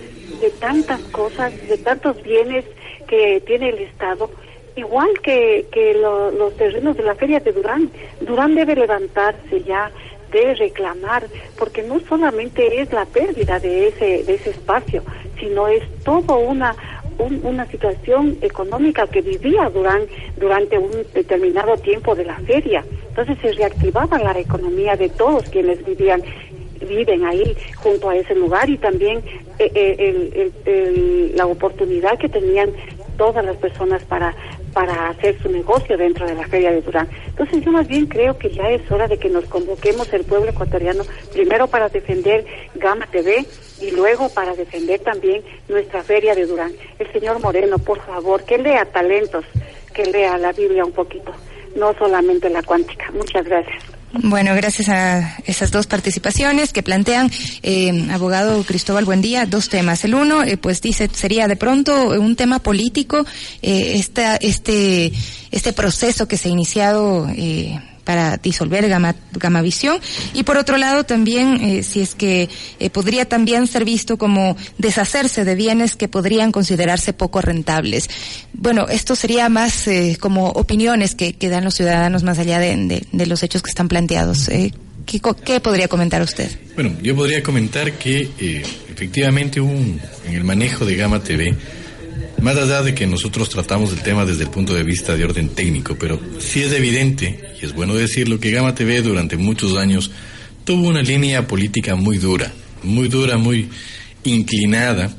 de 0.41 0.51
tantas 0.51 1.01
cosas, 1.13 1.53
de 1.69 1.79
tantos 1.79 2.23
bienes 2.23 2.65
que 3.07 3.43
tiene 3.47 3.71
el 3.71 3.79
Estado, 3.81 4.31
igual 4.77 5.09
que, 5.23 5.67
que 5.71 5.95
los 5.95 6.57
terrenos 6.57 6.97
de 6.97 7.03
la 7.03 7.15
feria 7.15 7.41
de 7.41 7.53
Durán. 7.53 7.91
Durán 8.21 8.55
debe 8.55 8.75
levantarse 8.75 9.63
ya 9.63 9.91
de 10.33 10.55
reclamar, 10.55 11.27
porque 11.59 11.83
no 11.83 12.01
solamente 12.09 12.81
es 12.81 12.93
la 12.93 13.05
pérdida 13.05 13.61
de 13.61 13.89
ese, 13.89 14.25
de 14.25 14.35
ese 14.35 14.51
espacio, 14.51 15.03
sino 15.43 15.67
es 15.67 15.83
todo 16.05 16.39
una, 16.39 16.75
una 17.43 17.67
situación 17.67 18.39
económica 18.41 19.09
que 19.09 19.21
vivía 19.21 19.69
durante, 19.71 20.13
durante 20.37 20.79
un 20.79 20.93
determinado 21.13 21.77
tiempo 21.79 22.15
de 22.15 22.25
la 22.25 22.37
feria. 22.39 22.85
Entonces 23.09 23.37
se 23.43 23.53
reactivaba 23.53 24.19
la 24.19 24.39
economía 24.39 24.95
de 24.97 25.09
todos 25.09 25.43
quienes 25.51 25.85
vivían 25.85 26.23
viven 26.89 27.25
ahí 27.25 27.57
junto 27.77 28.11
a 28.11 28.17
ese 28.17 28.35
lugar 28.35 28.69
y 28.69 28.77
también 28.77 29.23
eh, 29.61 30.51
eh, 30.67 31.33
la 31.37 31.47
oportunidad 31.47 32.19
que 32.19 32.29
tenían 32.29 32.71
todas 33.17 33.45
las 33.45 33.57
personas 33.57 34.03
para 34.05 34.35
para 34.73 35.09
hacer 35.09 35.41
su 35.43 35.51
negocio 35.51 35.97
dentro 35.97 36.27
de 36.27 36.35
la 36.35 36.47
Feria 36.49 36.73
de 36.73 36.81
Durán. 36.81 37.09
Entonces 37.27 37.65
yo 37.65 37.71
más 37.73 37.87
bien 37.87 38.07
creo 38.07 38.39
que 38.39 38.51
ya 38.51 38.71
es 38.71 38.91
hora 38.91 39.07
de 39.07 39.19
que 39.19 39.29
nos 39.29 39.45
convoquemos 39.45 40.13
el 40.13 40.25
pueblo 40.25 40.51
ecuatoriano 40.51 41.05
primero 41.33 41.67
para 41.67 41.89
defender 41.89 42.45
Gama 42.75 43.07
TV 43.07 43.45
y 43.81 43.91
luego 43.91 44.29
para 44.31 44.55
defender 44.55 45.01
también 45.01 45.43
nuestra 45.69 46.03
Feria 46.03 46.35
de 46.35 46.47
Durán. 46.47 46.73
El 46.99 47.13
señor 47.13 47.41
Moreno, 47.41 47.79
por 47.79 48.01
favor, 48.01 48.45
que 48.45 48.59
lea 48.59 48.85
talentos, 48.87 49.45
que 49.95 50.07
lea 50.07 50.39
la 50.39 50.53
Biblia 50.53 50.85
un 50.85 50.93
poquito, 50.93 51.33
no 51.77 51.95
solamente 51.95 52.49
la 52.49 52.63
cuántica. 52.63 53.11
Muchas 53.13 53.45
gracias. 53.45 54.02
Bueno, 54.15 54.55
gracias 54.55 54.91
a 54.91 55.39
esas 55.47 55.71
dos 55.71 55.87
participaciones 55.87 56.75
que 56.75 56.83
plantean, 56.83 57.31
eh, 57.63 58.09
abogado 58.11 58.63
Cristóbal 58.63 59.07
Buendía, 59.07 59.47
dos 59.47 59.71
temas. 59.71 60.05
El 60.05 60.15
uno, 60.15 60.43
eh, 60.45 60.59
pues 60.59 60.83
dice, 60.83 61.09
sería 61.13 61.49
de 61.49 61.57
pronto 61.57 62.11
un 62.21 62.37
tema 62.37 62.59
político, 62.59 63.25
eh, 63.63 63.95
esta, 63.97 64.37
este, 64.37 65.13
este 65.51 65.73
proceso 65.73 66.29
que 66.29 66.37
se 66.37 66.49
ha 66.49 66.53
iniciado, 66.53 67.27
eh, 67.35 67.81
para 68.05 68.37
disolver 68.37 68.89
Gama, 68.89 69.15
Gamavisión 69.33 69.99
y 70.35 70.43
por 70.43 70.57
otro 70.57 70.77
lado 70.77 71.05
también 71.05 71.61
eh, 71.63 71.83
si 71.83 72.01
es 72.01 72.15
que 72.15 72.49
eh, 72.81 72.91
podría 72.91 73.27
también 73.27 73.67
ser 73.67 73.85
visto 73.85 74.17
como 74.19 74.57
deshacerse 74.79 75.45
de 75.45 75.55
bienes 75.55 75.97
que 75.97 76.09
podrían 76.09 76.53
considerarse 76.53 77.13
poco 77.13 77.41
rentables. 77.41 78.09
Bueno, 78.53 78.87
esto 78.89 79.15
sería 79.15 79.49
más 79.49 79.87
eh, 79.89 80.17
como 80.21 80.49
opiniones 80.49 81.15
que, 81.15 81.33
dan 81.53 81.65
los 81.65 81.75
ciudadanos 81.75 82.23
más 82.23 82.39
allá 82.39 82.59
de, 82.59 83.05
de, 83.13 83.27
los 83.27 83.43
hechos 83.43 83.63
que 83.63 83.71
están 83.71 83.89
planteados. 83.89 84.49
¿qué, 84.49 85.21
¿qué, 85.45 85.61
podría 85.61 85.89
comentar 85.89 86.23
usted? 86.23 86.51
Bueno, 86.75 86.97
yo 87.03 87.15
podría 87.15 87.43
comentar 87.43 87.93
que 87.93 88.31
efectivamente 88.91 89.61
un, 89.61 90.01
en 90.27 90.35
el 90.35 90.45
manejo 90.45 90.87
de 90.87 90.97
Gama 90.97 91.23
TV 91.23 91.55
más 92.43 92.57
allá 92.57 92.83
de 92.83 92.95
que 92.95 93.07
nosotros 93.07 93.49
tratamos 93.49 93.93
el 93.93 94.03
tema 94.03 94.27
desde 94.27 94.45
el 94.45 94.51
punto 94.51 94.75
de 94.75 94.83
vista 94.83 95.17
de 95.17 95.25
orden 95.25 95.49
técnico, 95.51 95.97
pero 95.99 96.21
sí 96.39 96.61
es 96.63 96.73
evidente, 96.73 97.55
y 97.61 97.65
es 97.65 97.73
bueno 97.73 97.95
decirlo, 97.95 98.41
que 98.41 98.51
Gama 98.51 98.75
TV 98.75 99.01
durante 99.01 99.37
muchos 99.37 99.77
años 99.77 100.11
tuvo 100.65 100.89
una 100.89 101.03
línea 101.03 101.47
política 101.47 101.95
muy 101.95 102.19
dura, 102.19 102.53
muy 102.83 103.09
dura, 103.09 103.39
muy 103.39 103.69
inclinada, 104.25 105.17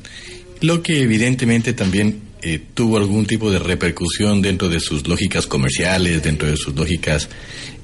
lo 0.60 0.82
que 0.82 1.02
evidentemente 1.02 1.72
también 1.72 2.20
eh, 2.42 2.60
tuvo 2.74 2.98
algún 2.98 3.24
tipo 3.24 3.50
de 3.50 3.58
repercusión 3.58 4.42
dentro 4.42 4.68
de 4.68 4.78
sus 4.78 5.08
lógicas 5.08 5.46
comerciales, 5.46 6.22
dentro 6.22 6.46
de 6.46 6.58
sus 6.58 6.74
lógicas 6.74 7.28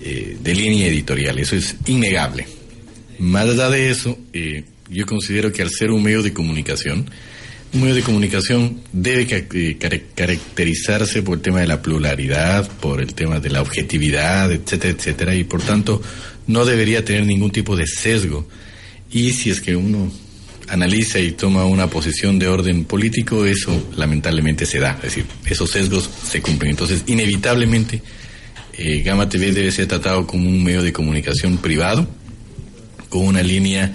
eh, 0.02 0.36
de 0.38 0.54
línea 0.54 0.86
editorial. 0.86 1.38
Eso 1.38 1.56
es 1.56 1.76
innegable. 1.86 2.46
Más 3.18 3.48
allá 3.48 3.70
de 3.70 3.90
eso, 3.90 4.18
eh, 4.34 4.64
yo 4.90 5.06
considero 5.06 5.50
que 5.50 5.62
al 5.62 5.70
ser 5.70 5.90
un 5.90 6.02
medio 6.02 6.22
de 6.22 6.34
comunicación, 6.34 7.08
un 7.72 7.80
medio 7.80 7.94
de 7.94 8.02
comunicación 8.02 8.80
debe 8.92 9.46
eh, 9.54 9.78
caracterizarse 10.14 11.22
por 11.22 11.38
el 11.38 11.42
tema 11.42 11.60
de 11.60 11.68
la 11.68 11.80
pluralidad, 11.80 12.68
por 12.80 13.00
el 13.00 13.14
tema 13.14 13.38
de 13.38 13.50
la 13.50 13.62
objetividad, 13.62 14.50
etcétera, 14.50 14.94
etcétera, 14.96 15.34
y 15.34 15.44
por 15.44 15.62
tanto 15.62 16.02
no 16.46 16.64
debería 16.64 17.04
tener 17.04 17.26
ningún 17.26 17.52
tipo 17.52 17.76
de 17.76 17.86
sesgo. 17.86 18.48
Y 19.12 19.30
si 19.30 19.50
es 19.50 19.60
que 19.60 19.76
uno 19.76 20.10
analiza 20.68 21.18
y 21.18 21.32
toma 21.32 21.64
una 21.64 21.88
posición 21.88 22.38
de 22.38 22.48
orden 22.48 22.84
político, 22.84 23.44
eso 23.44 23.90
lamentablemente 23.96 24.66
se 24.66 24.78
da, 24.78 24.96
es 24.96 25.02
decir, 25.02 25.26
esos 25.46 25.70
sesgos 25.70 26.08
se 26.28 26.40
cumplen. 26.40 26.72
Entonces, 26.72 27.04
inevitablemente, 27.06 28.02
eh, 28.76 29.02
Gama 29.02 29.28
TV 29.28 29.52
debe 29.52 29.70
ser 29.70 29.86
tratado 29.86 30.26
como 30.26 30.48
un 30.48 30.62
medio 30.62 30.82
de 30.82 30.92
comunicación 30.92 31.58
privado, 31.58 32.08
con 33.08 33.26
una 33.26 33.42
línea 33.42 33.92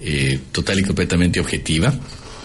eh, 0.00 0.38
total 0.52 0.80
y 0.80 0.82
completamente 0.82 1.40
objetiva, 1.40 1.94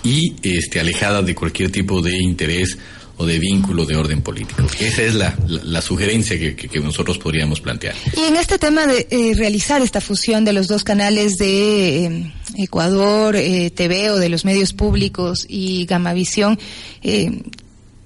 y 0.03 0.35
este, 0.41 0.79
alejada 0.79 1.21
de 1.21 1.35
cualquier 1.35 1.71
tipo 1.71 2.01
de 2.01 2.17
interés 2.17 2.77
o 3.17 3.25
de 3.25 3.37
vínculo 3.37 3.85
de 3.85 3.95
orden 3.95 4.21
político. 4.21 4.63
Esa 4.79 5.03
es 5.03 5.13
la, 5.13 5.37
la, 5.47 5.81
sugerencia 5.81 6.39
que, 6.39 6.55
que, 6.55 6.79
nosotros 6.79 7.19
podríamos 7.19 7.61
plantear. 7.61 7.93
Y 8.17 8.21
en 8.21 8.35
este 8.35 8.57
tema 8.57 8.87
de 8.87 9.07
eh, 9.11 9.33
realizar 9.35 9.81
esta 9.81 10.01
fusión 10.01 10.43
de 10.43 10.53
los 10.53 10.67
dos 10.67 10.83
canales 10.83 11.37
de 11.37 12.05
eh, 12.05 12.31
Ecuador 12.57 13.35
eh, 13.35 13.69
TV 13.69 14.09
o 14.09 14.17
de 14.17 14.29
los 14.29 14.43
medios 14.43 14.73
públicos 14.73 15.45
y 15.47 15.85
Gamavisión, 15.85 16.57
eh, 17.03 17.43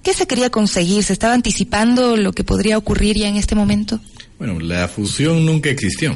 ¿qué 0.03 0.13
se 0.13 0.27
quería 0.27 0.49
conseguir? 0.49 1.03
¿Se 1.03 1.13
estaba 1.13 1.34
anticipando 1.34 2.17
lo 2.17 2.34
que 2.34 2.43
podría 2.43 2.77
ocurrir 2.77 3.15
ya 3.15 3.29
en 3.29 3.38
este 3.38 3.55
momento? 3.55 4.01
Bueno, 4.38 4.60
la 4.60 4.88
fusión 4.88 5.45
nunca 5.45 5.69
existió. 5.69 6.15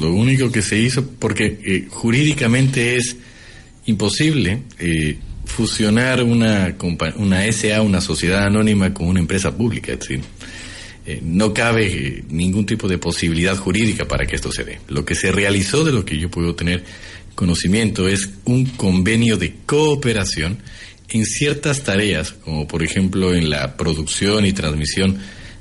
Lo 0.00 0.12
único 0.12 0.50
que 0.50 0.62
se 0.62 0.78
hizo, 0.78 1.06
porque 1.06 1.60
eh, 1.64 1.86
jurídicamente 1.88 2.96
es 2.96 3.16
imposible 3.86 4.62
eh, 4.78 5.18
fusionar 5.44 6.22
una, 6.22 6.76
una 7.16 7.52
SA, 7.52 7.82
una 7.82 8.00
sociedad 8.00 8.44
anónima, 8.44 8.92
con 8.92 9.06
una 9.08 9.20
empresa 9.20 9.56
pública. 9.56 9.92
Es 9.92 10.00
decir, 10.00 10.20
eh, 11.06 11.20
no 11.22 11.52
cabe 11.52 11.86
eh, 11.86 12.24
ningún 12.30 12.64
tipo 12.64 12.88
de 12.88 12.98
posibilidad 12.98 13.56
jurídica 13.56 14.06
para 14.08 14.26
que 14.26 14.36
esto 14.36 14.50
se 14.50 14.64
dé. 14.64 14.80
Lo 14.88 15.04
que 15.04 15.14
se 15.14 15.30
realizó, 15.30 15.84
de 15.84 15.92
lo 15.92 16.04
que 16.04 16.18
yo 16.18 16.30
puedo 16.30 16.54
tener 16.54 16.84
conocimiento, 17.34 18.08
es 18.08 18.30
un 18.44 18.64
convenio 18.66 19.36
de 19.36 19.54
cooperación 19.66 20.58
en 21.10 21.26
ciertas 21.26 21.84
tareas, 21.84 22.32
como 22.32 22.66
por 22.66 22.82
ejemplo 22.82 23.34
en 23.34 23.50
la 23.50 23.76
producción 23.76 24.46
y 24.46 24.52
transmisión 24.52 25.18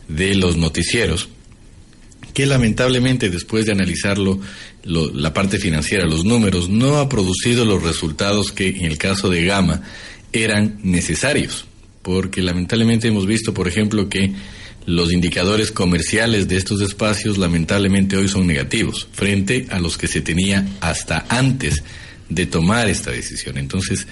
de 0.07 0.35
los 0.35 0.55
noticieros, 0.55 1.29
que 2.33 2.45
lamentablemente 2.45 3.29
después 3.29 3.65
de 3.65 3.71
analizarlo 3.73 4.39
la 4.83 5.33
parte 5.33 5.59
financiera, 5.59 6.05
los 6.05 6.25
números, 6.25 6.69
no 6.69 6.97
ha 6.97 7.07
producido 7.07 7.63
los 7.63 7.83
resultados 7.83 8.51
que 8.51 8.69
en 8.69 8.85
el 8.85 8.97
caso 8.97 9.29
de 9.29 9.45
Gama 9.45 9.81
eran 10.33 10.79
necesarios, 10.83 11.65
porque 12.01 12.41
lamentablemente 12.41 13.07
hemos 13.07 13.25
visto, 13.25 13.53
por 13.53 13.67
ejemplo, 13.67 14.09
que 14.09 14.33
los 14.85 15.13
indicadores 15.13 15.71
comerciales 15.71 16.47
de 16.47 16.57
estos 16.57 16.81
espacios 16.81 17.37
lamentablemente 17.37 18.17
hoy 18.17 18.27
son 18.27 18.45
negativos 18.47 19.07
frente 19.13 19.67
a 19.69 19.79
los 19.79 19.97
que 19.97 20.07
se 20.07 20.21
tenía 20.21 20.67
hasta 20.81 21.25
antes 21.29 21.83
de 22.29 22.45
tomar 22.45 22.89
esta 22.89 23.11
decisión. 23.11 23.57
Entonces, 23.57 24.07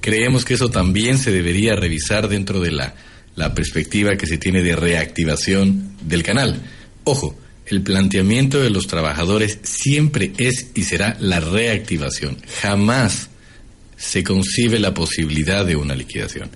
creemos 0.00 0.44
que 0.44 0.54
eso 0.54 0.70
también 0.70 1.18
se 1.18 1.30
debería 1.30 1.76
revisar 1.76 2.28
dentro 2.28 2.60
de 2.60 2.72
la, 2.72 2.94
la 3.36 3.54
perspectiva 3.54 4.16
que 4.16 4.26
se 4.26 4.38
tiene 4.38 4.62
de 4.62 4.74
reactivación 4.74 5.92
del 6.02 6.22
canal. 6.22 6.60
Ojo, 7.04 7.38
el 7.66 7.82
planteamiento 7.82 8.60
de 8.60 8.70
los 8.70 8.86
trabajadores 8.86 9.58
siempre 9.62 10.32
es 10.38 10.68
y 10.74 10.84
será 10.84 11.16
la 11.20 11.40
reactivación. 11.40 12.38
Jamás 12.60 13.28
se 13.96 14.22
concibe 14.22 14.78
la 14.78 14.94
posibilidad 14.94 15.64
de 15.64 15.76
una 15.76 15.94
liquidación. 15.94 16.50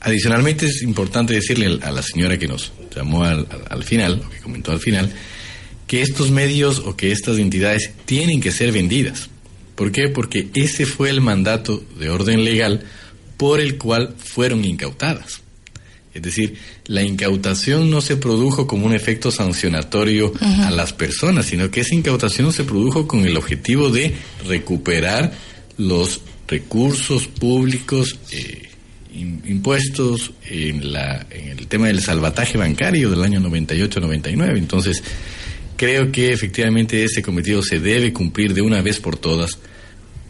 Adicionalmente 0.00 0.66
es 0.66 0.82
importante 0.82 1.34
decirle 1.34 1.80
a 1.82 1.90
la 1.90 2.02
señora 2.02 2.38
que 2.38 2.46
nos 2.46 2.72
llamó 2.94 3.24
al, 3.24 3.46
al 3.68 3.82
final, 3.82 4.22
o 4.24 4.30
que 4.30 4.38
comentó 4.38 4.70
al 4.70 4.80
final, 4.80 5.10
que 5.86 6.02
estos 6.02 6.30
medios 6.30 6.78
o 6.80 6.96
que 6.96 7.12
estas 7.12 7.38
entidades 7.38 7.92
tienen 8.04 8.40
que 8.40 8.52
ser 8.52 8.72
vendidas. 8.72 9.30
¿Por 9.74 9.92
qué? 9.92 10.08
Porque 10.08 10.48
ese 10.54 10.86
fue 10.86 11.10
el 11.10 11.20
mandato 11.20 11.84
de 11.98 12.10
orden 12.10 12.44
legal 12.44 12.84
por 13.36 13.60
el 13.60 13.78
cual 13.78 14.14
fueron 14.16 14.64
incautadas. 14.64 15.42
Es 16.16 16.22
decir, 16.22 16.54
la 16.86 17.02
incautación 17.02 17.90
no 17.90 18.00
se 18.00 18.16
produjo 18.16 18.66
como 18.66 18.86
un 18.86 18.94
efecto 18.94 19.30
sancionatorio 19.30 20.32
a 20.40 20.70
las 20.70 20.94
personas, 20.94 21.44
sino 21.44 21.70
que 21.70 21.82
esa 21.82 21.94
incautación 21.94 22.54
se 22.54 22.64
produjo 22.64 23.06
con 23.06 23.26
el 23.26 23.36
objetivo 23.36 23.90
de 23.90 24.14
recuperar 24.46 25.32
los 25.76 26.22
recursos 26.48 27.26
públicos 27.26 28.18
eh, 28.32 28.70
impuestos 29.12 30.32
en, 30.48 30.90
la, 30.90 31.26
en 31.28 31.58
el 31.58 31.66
tema 31.66 31.88
del 31.88 32.00
salvataje 32.00 32.56
bancario 32.56 33.10
del 33.10 33.22
año 33.22 33.40
98-99. 33.40 34.56
Entonces, 34.56 35.02
creo 35.76 36.10
que 36.10 36.32
efectivamente 36.32 37.04
ese 37.04 37.20
cometido 37.20 37.62
se 37.62 37.78
debe 37.78 38.14
cumplir 38.14 38.54
de 38.54 38.62
una 38.62 38.80
vez 38.80 39.00
por 39.00 39.18
todas 39.18 39.58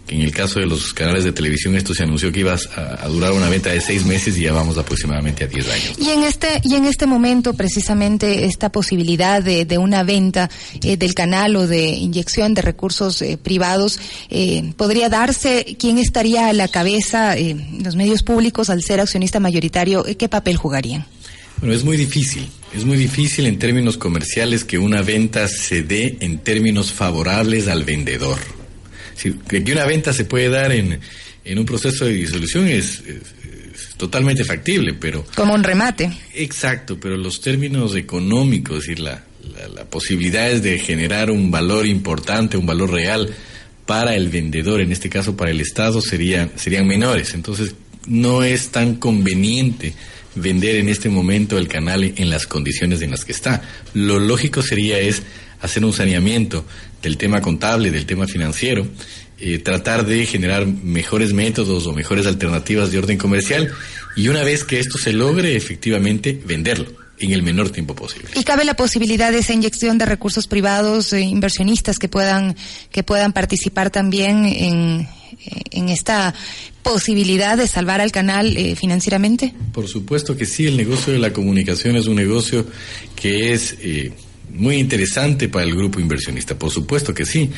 en 0.08 0.20
el 0.20 0.32
caso 0.32 0.60
de 0.60 0.66
los 0.66 0.92
canales 0.92 1.24
de 1.24 1.32
televisión 1.32 1.74
esto 1.76 1.94
se 1.94 2.04
anunció 2.04 2.30
que 2.30 2.40
iba 2.40 2.54
a, 2.54 3.08
durar 3.08 3.32
una 3.32 3.48
venta 3.48 3.70
de 3.70 3.80
seis 3.80 4.04
meses 4.04 4.36
y 4.38 4.42
ya 4.42 4.52
vamos 4.52 4.78
aproximadamente 4.78 5.44
a 5.44 5.46
diez 5.46 5.68
años. 5.68 5.94
Y 5.98 6.10
en 6.10 6.22
este 6.22 6.60
y 6.62 6.74
en 6.74 6.84
este 6.84 7.06
momento 7.06 7.54
precisamente 7.54 8.44
esta 8.44 8.70
posibilidad 8.70 9.42
de, 9.42 9.64
de 9.64 9.78
una 9.78 10.02
venta 10.02 10.50
eh, 10.82 10.96
del 10.96 11.14
canal 11.14 11.56
o 11.56 11.66
de 11.66 11.88
inyección 11.88 12.54
de 12.54 12.62
recursos 12.62 13.20
eh, 13.22 13.38
privados 13.40 13.98
eh, 14.30 14.72
podría 14.76 15.08
darse. 15.08 15.76
¿Quién 15.78 15.98
estaría 15.98 16.48
a 16.48 16.52
la 16.52 16.68
cabeza? 16.68 17.36
Eh, 17.36 17.56
los 17.82 17.96
medios 17.96 18.22
públicos 18.22 18.70
al 18.70 18.82
ser 18.82 19.00
accionista 19.00 19.40
mayoritario, 19.40 20.04
¿qué 20.18 20.28
papel 20.28 20.56
jugarían? 20.56 21.06
Bueno, 21.58 21.74
es 21.74 21.84
muy 21.84 21.96
difícil. 21.96 22.48
Es 22.74 22.84
muy 22.84 22.98
difícil 22.98 23.46
en 23.46 23.58
términos 23.58 23.96
comerciales 23.96 24.64
que 24.64 24.78
una 24.78 25.00
venta 25.02 25.48
se 25.48 25.82
dé 25.82 26.18
en 26.20 26.38
términos 26.38 26.92
favorables 26.92 27.68
al 27.68 27.84
vendedor 27.84 28.38
que 29.16 29.72
una 29.72 29.84
venta 29.84 30.12
se 30.12 30.24
puede 30.24 30.48
dar 30.48 30.72
en, 30.72 31.00
en 31.44 31.58
un 31.58 31.64
proceso 31.64 32.04
de 32.04 32.12
disolución 32.12 32.66
es, 32.66 33.02
es 33.06 33.94
totalmente 33.96 34.44
factible, 34.44 34.94
pero... 34.94 35.24
Como 35.34 35.54
un 35.54 35.62
remate. 35.62 36.10
Exacto, 36.34 36.98
pero 37.00 37.16
los 37.16 37.40
términos 37.40 37.94
económicos, 37.94 38.78
es 38.78 38.82
decir, 38.82 39.00
la, 39.00 39.24
la, 39.74 39.84
posibilidades 39.84 40.62
de 40.62 40.78
generar 40.78 41.30
un 41.30 41.50
valor 41.50 41.86
importante, 41.86 42.56
un 42.56 42.66
valor 42.66 42.90
real 42.90 43.34
para 43.86 44.16
el 44.16 44.28
vendedor, 44.28 44.80
en 44.80 44.92
este 44.92 45.08
caso 45.08 45.36
para 45.36 45.50
el 45.50 45.60
Estado, 45.60 46.00
serían, 46.00 46.50
serían 46.56 46.86
menores. 46.86 47.34
Entonces, 47.34 47.74
no 48.06 48.42
es 48.42 48.70
tan 48.70 48.96
conveniente 48.96 49.94
vender 50.34 50.76
en 50.76 50.88
este 50.88 51.08
momento 51.08 51.56
el 51.58 51.68
canal 51.68 52.04
en 52.04 52.28
las 52.28 52.46
condiciones 52.46 53.00
en 53.02 53.12
las 53.12 53.24
que 53.24 53.32
está. 53.32 53.62
Lo 53.94 54.18
lógico 54.18 54.62
sería 54.62 54.98
es 54.98 55.22
hacer 55.60 55.84
un 55.84 55.92
saneamiento 55.92 56.64
del 57.02 57.16
tema 57.16 57.40
contable, 57.40 57.90
del 57.90 58.06
tema 58.06 58.26
financiero, 58.26 58.86
eh, 59.38 59.58
tratar 59.58 60.06
de 60.06 60.26
generar 60.26 60.66
mejores 60.66 61.32
métodos 61.32 61.86
o 61.86 61.92
mejores 61.92 62.26
alternativas 62.26 62.90
de 62.90 62.98
orden 62.98 63.18
comercial 63.18 63.70
y 64.16 64.28
una 64.28 64.42
vez 64.42 64.64
que 64.64 64.78
esto 64.80 64.98
se 64.98 65.12
logre, 65.12 65.56
efectivamente, 65.56 66.40
venderlo 66.44 66.90
en 67.18 67.32
el 67.32 67.42
menor 67.42 67.70
tiempo 67.70 67.94
posible. 67.94 68.30
¿Y 68.34 68.44
cabe 68.44 68.64
la 68.64 68.74
posibilidad 68.74 69.32
de 69.32 69.38
esa 69.38 69.52
inyección 69.52 69.98
de 69.98 70.06
recursos 70.06 70.46
privados, 70.46 71.12
e 71.12 71.20
inversionistas 71.20 71.98
que 71.98 72.08
puedan, 72.08 72.56
que 72.90 73.02
puedan 73.02 73.32
participar 73.32 73.90
también 73.90 74.44
en, 74.44 75.08
en 75.70 75.88
esta 75.88 76.34
posibilidad 76.82 77.56
de 77.56 77.66
salvar 77.66 78.00
al 78.00 78.12
canal 78.12 78.56
eh, 78.56 78.76
financieramente? 78.76 79.54
Por 79.72 79.88
supuesto 79.88 80.36
que 80.36 80.46
sí, 80.46 80.66
el 80.66 80.76
negocio 80.76 81.12
de 81.12 81.18
la 81.18 81.32
comunicación 81.32 81.96
es 81.96 82.06
un 82.06 82.16
negocio 82.16 82.66
que 83.14 83.52
es 83.52 83.76
eh, 83.80 84.12
muy 84.50 84.76
interesante 84.76 85.48
para 85.48 85.64
el 85.64 85.74
grupo 85.74 86.00
inversionista, 86.00 86.58
por 86.58 86.70
supuesto 86.70 87.12
que 87.12 87.26
sí. 87.26 87.50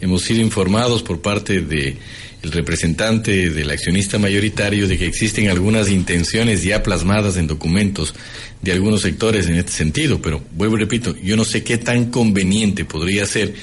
Hemos 0.00 0.22
sido 0.22 0.40
informados 0.40 1.02
por 1.02 1.20
parte 1.20 1.60
de 1.60 1.96
el 2.42 2.50
representante 2.50 3.50
del 3.50 3.70
accionista 3.70 4.18
mayoritario 4.18 4.88
de 4.88 4.98
que 4.98 5.06
existen 5.06 5.48
algunas 5.48 5.88
intenciones 5.88 6.64
ya 6.64 6.82
plasmadas 6.82 7.36
en 7.36 7.46
documentos 7.46 8.14
de 8.60 8.72
algunos 8.72 9.02
sectores 9.02 9.46
en 9.46 9.54
este 9.54 9.72
sentido, 9.72 10.20
pero 10.20 10.42
vuelvo 10.56 10.76
y 10.76 10.80
repito, 10.80 11.16
yo 11.22 11.36
no 11.36 11.44
sé 11.44 11.62
qué 11.62 11.78
tan 11.78 12.06
conveniente 12.06 12.84
podría 12.84 13.26
ser 13.26 13.54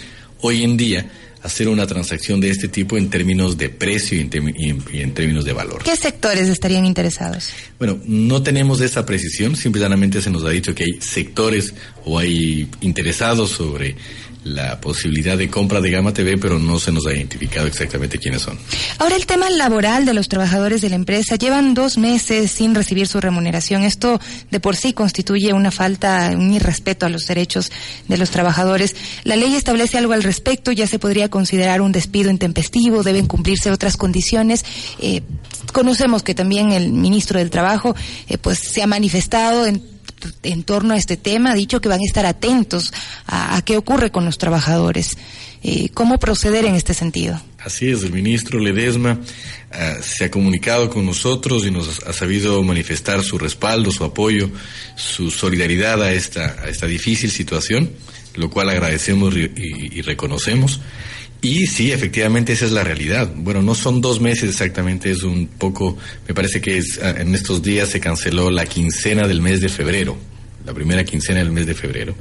hoy 0.41 0.63
en 0.63 0.77
día 0.77 1.11
hacer 1.43 1.69
una 1.69 1.87
transacción 1.87 2.41
de 2.41 2.49
este 2.49 2.67
tipo 2.67 2.97
en 2.97 3.09
términos 3.09 3.57
de 3.57 3.69
precio 3.69 4.17
y 4.17 4.21
en, 4.21 5.13
términos 5.13 5.45
de 5.45 5.53
valor. 5.53 5.83
¿Qué 5.83 5.95
sectores 5.95 6.49
estarían 6.49 6.85
interesados? 6.85 7.49
Bueno, 7.77 7.99
no 8.05 8.43
tenemos 8.43 8.81
esa 8.81 9.05
precisión, 9.05 9.55
simplemente 9.55 10.21
se 10.21 10.29
nos 10.29 10.43
ha 10.43 10.49
dicho 10.49 10.75
que 10.75 10.83
hay 10.83 11.01
sectores 11.01 11.73
o 12.05 12.19
hay 12.19 12.67
interesados 12.81 13.51
sobre 13.51 13.95
la 14.43 14.79
posibilidad 14.79 15.37
de 15.37 15.49
compra 15.49 15.81
de 15.81 15.91
Gama 15.91 16.13
TV, 16.13 16.37
pero 16.37 16.59
no 16.59 16.79
se 16.79 16.91
nos 16.91 17.05
ha 17.05 17.13
identificado 17.13 17.67
exactamente 17.67 18.17
quiénes 18.17 18.41
son. 18.41 18.57
Ahora, 18.97 19.15
el 19.15 19.25
tema 19.25 19.49
laboral 19.49 20.05
de 20.05 20.13
los 20.13 20.29
trabajadores 20.29 20.81
de 20.81 20.89
la 20.89 20.95
empresa 20.95 21.35
llevan 21.35 21.73
dos 21.73 21.97
meses 21.97 22.51
sin 22.51 22.73
recibir 22.73 23.07
su 23.07 23.19
remuneración. 23.19 23.83
Esto 23.83 24.19
de 24.49 24.59
por 24.59 24.75
sí 24.75 24.93
constituye 24.93 25.53
una 25.53 25.71
falta, 25.71 26.31
un 26.35 26.53
irrespeto 26.53 27.05
a 27.05 27.09
los 27.09 27.27
derechos 27.27 27.71
de 28.07 28.17
los 28.17 28.29
trabajadores. 28.29 28.95
La 29.23 29.35
ley 29.35 29.55
establece 29.55 29.97
algo 29.97 30.13
al 30.13 30.23
respecto, 30.23 30.71
ya 30.71 30.87
se 30.87 30.99
podría 30.99 31.29
considerar 31.29 31.81
un 31.81 31.91
despido 31.91 32.29
intempestivo, 32.29 33.03
deben 33.03 33.27
cumplirse 33.27 33.71
otras 33.71 33.97
condiciones. 33.97 34.63
Eh, 34.99 35.21
conocemos 35.73 36.23
que 36.23 36.35
también 36.35 36.71
el 36.71 36.91
ministro 36.93 37.39
del 37.39 37.49
Trabajo 37.49 37.95
eh, 38.27 38.37
pues 38.37 38.59
se 38.59 38.81
ha 38.81 38.87
manifestado 38.87 39.65
en 39.65 39.98
en 40.43 40.63
torno 40.63 40.93
a 40.93 40.97
este 40.97 41.17
tema, 41.17 41.51
ha 41.51 41.55
dicho 41.55 41.81
que 41.81 41.89
van 41.89 41.99
a 41.99 42.05
estar 42.05 42.25
atentos 42.25 42.93
a, 43.27 43.61
qué 43.65 43.77
ocurre 43.77 44.11
con 44.11 44.25
los 44.25 44.37
trabajadores. 44.37 45.17
Eh, 45.61 45.89
¿Cómo 45.93 46.17
proceder 46.19 46.65
en 46.65 46.75
este 46.75 46.93
sentido? 46.93 47.41
Así 47.59 47.89
es, 47.89 48.03
el 48.03 48.13
ministro 48.13 48.59
Ledesma 48.59 49.19
ah, 49.71 49.95
se 50.01 50.25
ha 50.25 50.31
comunicado 50.31 50.89
con 50.89 51.05
nosotros 51.05 51.65
y 51.65 51.71
nos 51.71 51.99
ha 52.05 52.13
sabido 52.13 52.63
manifestar 52.63 53.23
su 53.23 53.37
respaldo, 53.37 53.91
su 53.91 54.05
apoyo, 54.05 54.49
su 54.95 55.29
solidaridad 55.31 56.01
a 56.01 56.13
esta, 56.13 56.55
a 56.63 56.69
esta 56.69 56.85
difícil 56.85 57.29
situación, 57.31 57.91
lo 58.35 58.49
cual 58.49 58.69
agradecemos 58.69 59.35
y 59.35 60.01
reconocemos. 60.01 60.79
Y 61.41 61.67
sí, 61.67 61.91
efectivamente 61.91 62.51
esa 62.53 62.65
es 62.65 62.71
la 62.71 62.83
realidad. 62.83 63.31
Bueno, 63.33 63.61
no 63.61 63.73
son 63.73 64.01
dos 64.01 64.19
meses 64.19 64.49
exactamente, 64.49 65.09
es 65.09 65.23
un 65.23 65.47
poco, 65.47 65.97
me 66.27 66.33
parece 66.33 66.59
que 66.59 66.77
es, 66.77 66.99
ah, 67.01 67.15
en 67.17 67.33
estos 67.33 67.61
días 67.61 67.89
se 67.89 67.99
canceló 67.99 68.51
la 68.51 68.65
quincena 68.65 69.27
del 69.27 69.41
mes 69.41 69.61
de 69.61 69.69
febrero, 69.69 70.17
la 70.65 70.73
primera 70.73 71.05
quincena 71.05 71.39
del 71.39 71.51
mes 71.51 71.65
de 71.65 71.75
febrero. 71.75 72.13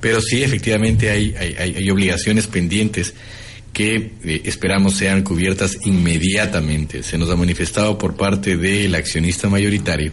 Pero 0.00 0.20
sí, 0.20 0.42
efectivamente 0.42 1.10
hay, 1.10 1.34
hay, 1.36 1.90
obligaciones 1.90 2.46
pendientes 2.46 3.14
que 3.72 4.12
eh, 4.24 4.42
esperamos 4.44 4.94
sean 4.94 5.22
cubiertas 5.22 5.78
inmediatamente. 5.84 7.02
Se 7.02 7.18
nos 7.18 7.30
ha 7.30 7.36
manifestado 7.36 7.98
por 7.98 8.16
parte 8.16 8.56
del 8.56 8.94
accionista 8.94 9.48
mayoritario 9.48 10.12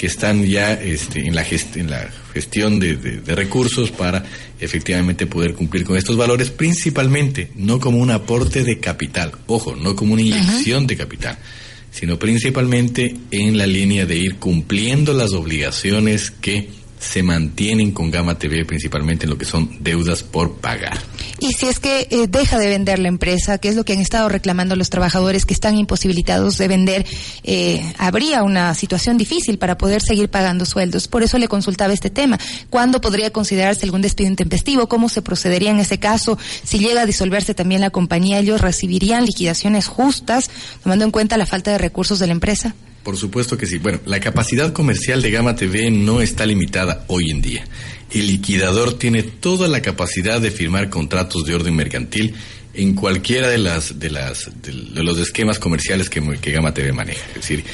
que 0.00 0.06
están 0.06 0.46
ya 0.46 0.72
este, 0.72 1.26
en, 1.26 1.34
la 1.34 1.44
en 1.74 1.90
la 1.90 2.08
gestión 2.32 2.80
de, 2.80 2.96
de, 2.96 3.34
recursos 3.34 3.90
para 3.90 4.24
efectivamente 4.58 5.26
poder 5.26 5.52
cumplir 5.52 5.84
con 5.84 5.98
estos 5.98 6.16
valores, 6.16 6.48
principalmente 6.48 7.50
no 7.54 7.78
como 7.80 7.98
un 7.98 8.10
aporte 8.10 8.64
de 8.64 8.80
capital, 8.80 9.30
ojo, 9.46 9.76
no 9.76 9.94
como 9.94 10.14
una 10.14 10.22
inyección 10.22 10.86
de 10.86 10.96
capital, 10.96 11.36
sino 11.90 12.18
principalmente 12.18 13.14
en 13.30 13.58
la 13.58 13.66
línea 13.66 14.06
de 14.06 14.16
ir 14.16 14.36
cumpliendo 14.36 15.12
las 15.12 15.34
obligaciones 15.34 16.30
que 16.30 16.70
se 17.00 17.22
mantienen 17.22 17.92
con 17.92 18.10
Gama 18.10 18.38
TV 18.38 18.64
principalmente 18.64 19.24
en 19.24 19.30
lo 19.30 19.38
que 19.38 19.46
son 19.46 19.78
deudas 19.80 20.22
por 20.22 20.56
pagar. 20.56 20.98
Y 21.40 21.54
si 21.54 21.66
es 21.66 21.80
que 21.80 22.06
eh, 22.10 22.26
deja 22.28 22.58
de 22.58 22.68
vender 22.68 22.98
la 22.98 23.08
empresa, 23.08 23.56
que 23.56 23.68
es 23.68 23.74
lo 23.74 23.84
que 23.84 23.94
han 23.94 24.00
estado 24.00 24.28
reclamando 24.28 24.76
los 24.76 24.90
trabajadores 24.90 25.46
que 25.46 25.54
están 25.54 25.78
imposibilitados 25.78 26.58
de 26.58 26.68
vender, 26.68 27.06
eh, 27.42 27.82
habría 27.96 28.42
una 28.42 28.74
situación 28.74 29.16
difícil 29.16 29.58
para 29.58 29.78
poder 29.78 30.02
seguir 30.02 30.28
pagando 30.28 30.66
sueldos. 30.66 31.08
Por 31.08 31.22
eso 31.22 31.38
le 31.38 31.48
consultaba 31.48 31.94
este 31.94 32.10
tema. 32.10 32.38
¿Cuándo 32.68 33.00
podría 33.00 33.30
considerarse 33.30 33.86
algún 33.86 34.02
despido 34.02 34.28
intempestivo? 34.28 34.88
¿Cómo 34.88 35.08
se 35.08 35.22
procedería 35.22 35.70
en 35.70 35.80
ese 35.80 35.98
caso? 35.98 36.38
Si 36.62 36.78
llega 36.78 37.02
a 37.02 37.06
disolverse 37.06 37.54
también 37.54 37.80
la 37.80 37.90
compañía, 37.90 38.38
¿ellos 38.38 38.60
recibirían 38.60 39.24
liquidaciones 39.24 39.86
justas, 39.86 40.50
tomando 40.82 41.06
en 41.06 41.10
cuenta 41.10 41.38
la 41.38 41.46
falta 41.46 41.70
de 41.70 41.78
recursos 41.78 42.18
de 42.18 42.26
la 42.26 42.32
empresa? 42.32 42.74
Por 43.02 43.16
supuesto 43.16 43.56
que 43.56 43.66
sí. 43.66 43.78
Bueno, 43.78 44.00
la 44.04 44.20
capacidad 44.20 44.72
comercial 44.72 45.22
de 45.22 45.30
Gama 45.30 45.56
TV 45.56 45.90
no 45.90 46.20
está 46.20 46.44
limitada 46.44 47.04
hoy 47.08 47.30
en 47.30 47.40
día. 47.40 47.64
El 48.10 48.26
liquidador 48.26 48.98
tiene 48.98 49.22
toda 49.22 49.68
la 49.68 49.80
capacidad 49.80 50.40
de 50.40 50.50
firmar 50.50 50.90
contratos 50.90 51.44
de 51.44 51.54
orden 51.54 51.76
mercantil 51.76 52.34
en 52.74 52.94
cualquiera 52.94 53.48
de 53.48 53.58
las 53.58 53.98
de 53.98 54.10
las 54.10 54.50
de, 54.62 55.02
los 55.02 55.18
esquemas 55.18 55.58
comerciales 55.58 56.10
que, 56.10 56.20
que, 56.40 56.52
Gama 56.52 56.74
TV 56.74 56.92
maneja. 56.92 57.24
Es 57.28 57.34
decir, 57.34 57.64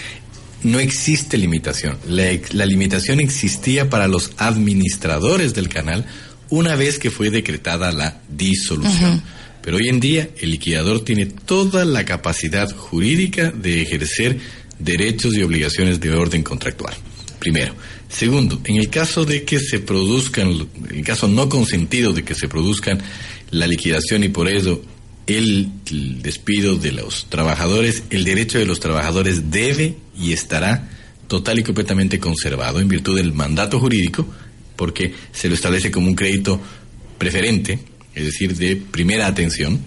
no 0.63 0.79
existe 0.79 1.37
limitación. 1.39 1.99
La, 2.07 2.25
la 2.53 2.67
limitación 2.67 3.21
existía 3.21 3.91
para 3.91 4.09
los 4.09 4.33
administradores 4.37 5.55
del 5.55 5.69
canal 5.69 6.07
una 6.51 6.77
vez 6.77 6.99
que 6.99 7.11
fue 7.11 7.31
decretada 7.31 7.93
la 7.93 8.21
disolución. 8.29 9.23
Pero 9.63 9.79
hoy 9.79 9.89
en 9.89 9.99
día 9.99 10.29
el 10.39 10.53
liquidador 10.53 11.05
tiene 11.05 11.27
toda 11.27 11.85
la 11.85 12.05
capacidad 12.05 12.71
jurídica 12.71 13.51
de 13.51 13.83
ejercer 13.83 14.39
derechos 14.79 15.35
y 15.35 15.43
obligaciones 15.43 16.01
de 16.01 16.13
orden 16.13 16.43
contractual. 16.43 16.95
Primero. 17.39 17.75
Segundo, 18.09 18.61
en 18.65 18.77
el 18.77 18.89
caso 18.89 19.25
de 19.25 19.45
que 19.45 19.59
se 19.59 19.81
produzcan, 19.81 20.69
en 20.91 20.97
el 20.99 21.05
caso 21.05 21.29
no 21.29 21.49
consentido 21.49 22.13
de 22.13 22.25
que 22.25 22.35
se 22.35 22.49
produzcan 22.49 23.01
la 23.51 23.67
liquidación 23.67 24.25
y 24.25 24.29
por 24.29 24.49
eso 24.49 24.83
el, 25.27 25.71
despido 26.23 26.77
de 26.77 26.93
los 26.93 27.27
trabajadores, 27.29 28.05
el 28.11 28.25
derecho 28.25 28.59
de 28.59 28.67
los 28.67 28.81
trabajadores 28.81 29.51
debe 29.51 29.97
y 30.19 30.33
estará 30.33 30.89
total 31.27 31.59
y 31.59 31.63
completamente 31.65 32.21
conservado 32.21 32.81
en 32.81 32.89
virtud 32.89 33.17
del 33.17 33.33
mandato 33.33 33.81
jurídico, 33.81 34.27
porque 34.77 35.13
se 35.33 35.49
lo 35.49 35.55
establece 35.55 35.91
como 35.91 36.07
un 36.07 36.15
crédito 36.15 36.61
preferente, 37.19 37.81
es 38.15 38.25
decir, 38.25 38.57
de 38.57 38.77
primera 38.77 39.27
atención, 39.27 39.81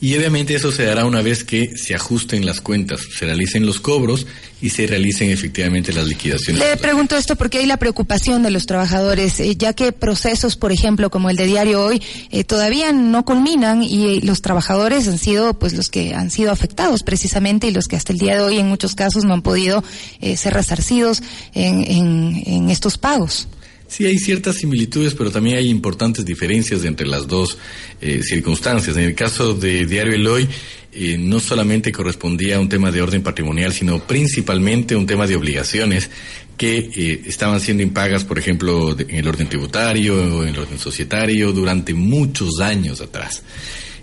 y 0.00 0.16
obviamente 0.16 0.54
eso 0.54 0.70
se 0.70 0.84
dará 0.84 1.04
una 1.04 1.22
vez 1.22 1.42
que 1.42 1.76
se 1.76 1.94
ajusten 1.94 2.46
las 2.46 2.60
cuentas, 2.60 3.00
se 3.18 3.26
realicen 3.26 3.66
los 3.66 3.80
cobros 3.80 4.26
y 4.60 4.70
se 4.70 4.86
realicen 4.86 5.30
efectivamente 5.30 5.92
las 5.92 6.06
liquidaciones. 6.06 6.62
Le 6.62 6.76
pregunto 6.76 7.16
esto 7.16 7.34
porque 7.34 7.58
hay 7.58 7.66
la 7.66 7.78
preocupación 7.78 8.44
de 8.44 8.52
los 8.52 8.66
trabajadores, 8.66 9.40
eh, 9.40 9.56
ya 9.56 9.72
que 9.72 9.90
procesos, 9.90 10.56
por 10.56 10.70
ejemplo, 10.70 11.10
como 11.10 11.30
el 11.30 11.36
de 11.36 11.46
Diario 11.46 11.84
Hoy, 11.84 12.00
eh, 12.30 12.44
todavía 12.44 12.92
no 12.92 13.24
culminan 13.24 13.82
y 13.82 14.20
los 14.20 14.40
trabajadores 14.40 15.08
han 15.08 15.18
sido 15.18 15.58
pues 15.58 15.74
los 15.74 15.88
que 15.88 16.14
han 16.14 16.30
sido 16.30 16.52
afectados 16.52 17.02
precisamente 17.02 17.66
y 17.66 17.72
los 17.72 17.88
que 17.88 17.96
hasta 17.96 18.12
el 18.12 18.18
día 18.18 18.36
de 18.36 18.42
hoy 18.42 18.58
en 18.58 18.68
muchos 18.68 18.94
casos 18.94 19.24
no 19.24 19.34
han 19.34 19.42
podido 19.42 19.82
eh, 20.20 20.36
ser 20.36 20.54
resarcidos 20.54 21.22
en 21.54 22.70
estos 22.70 22.98
pagos. 22.98 23.48
Sí, 23.88 24.04
hay 24.04 24.18
ciertas 24.18 24.56
similitudes, 24.56 25.14
pero 25.14 25.30
también 25.30 25.56
hay 25.56 25.70
importantes 25.70 26.24
diferencias 26.24 26.84
entre 26.84 27.06
las 27.06 27.26
dos 27.26 27.56
eh, 28.00 28.22
circunstancias. 28.22 28.96
En 28.96 29.04
el 29.04 29.14
caso 29.14 29.54
de 29.54 29.86
Diario 29.86 30.12
Eloy, 30.12 30.46
eh, 30.92 31.16
no 31.18 31.40
solamente 31.40 31.90
correspondía 31.90 32.56
a 32.56 32.60
un 32.60 32.68
tema 32.68 32.90
de 32.90 33.00
orden 33.00 33.22
patrimonial, 33.22 33.72
sino 33.72 34.00
principalmente 34.06 34.94
un 34.94 35.06
tema 35.06 35.26
de 35.26 35.36
obligaciones 35.36 36.10
que 36.58 36.90
eh, 36.94 37.22
estaban 37.26 37.60
siendo 37.60 37.82
impagas, 37.82 38.24
por 38.24 38.38
ejemplo, 38.38 38.94
en 38.98 39.14
el 39.14 39.26
orden 39.26 39.48
tributario 39.48 40.36
o 40.36 40.42
en 40.42 40.48
el 40.48 40.58
orden 40.58 40.78
societario 40.78 41.52
durante 41.52 41.94
muchos 41.94 42.60
años 42.60 43.00
atrás. 43.00 43.42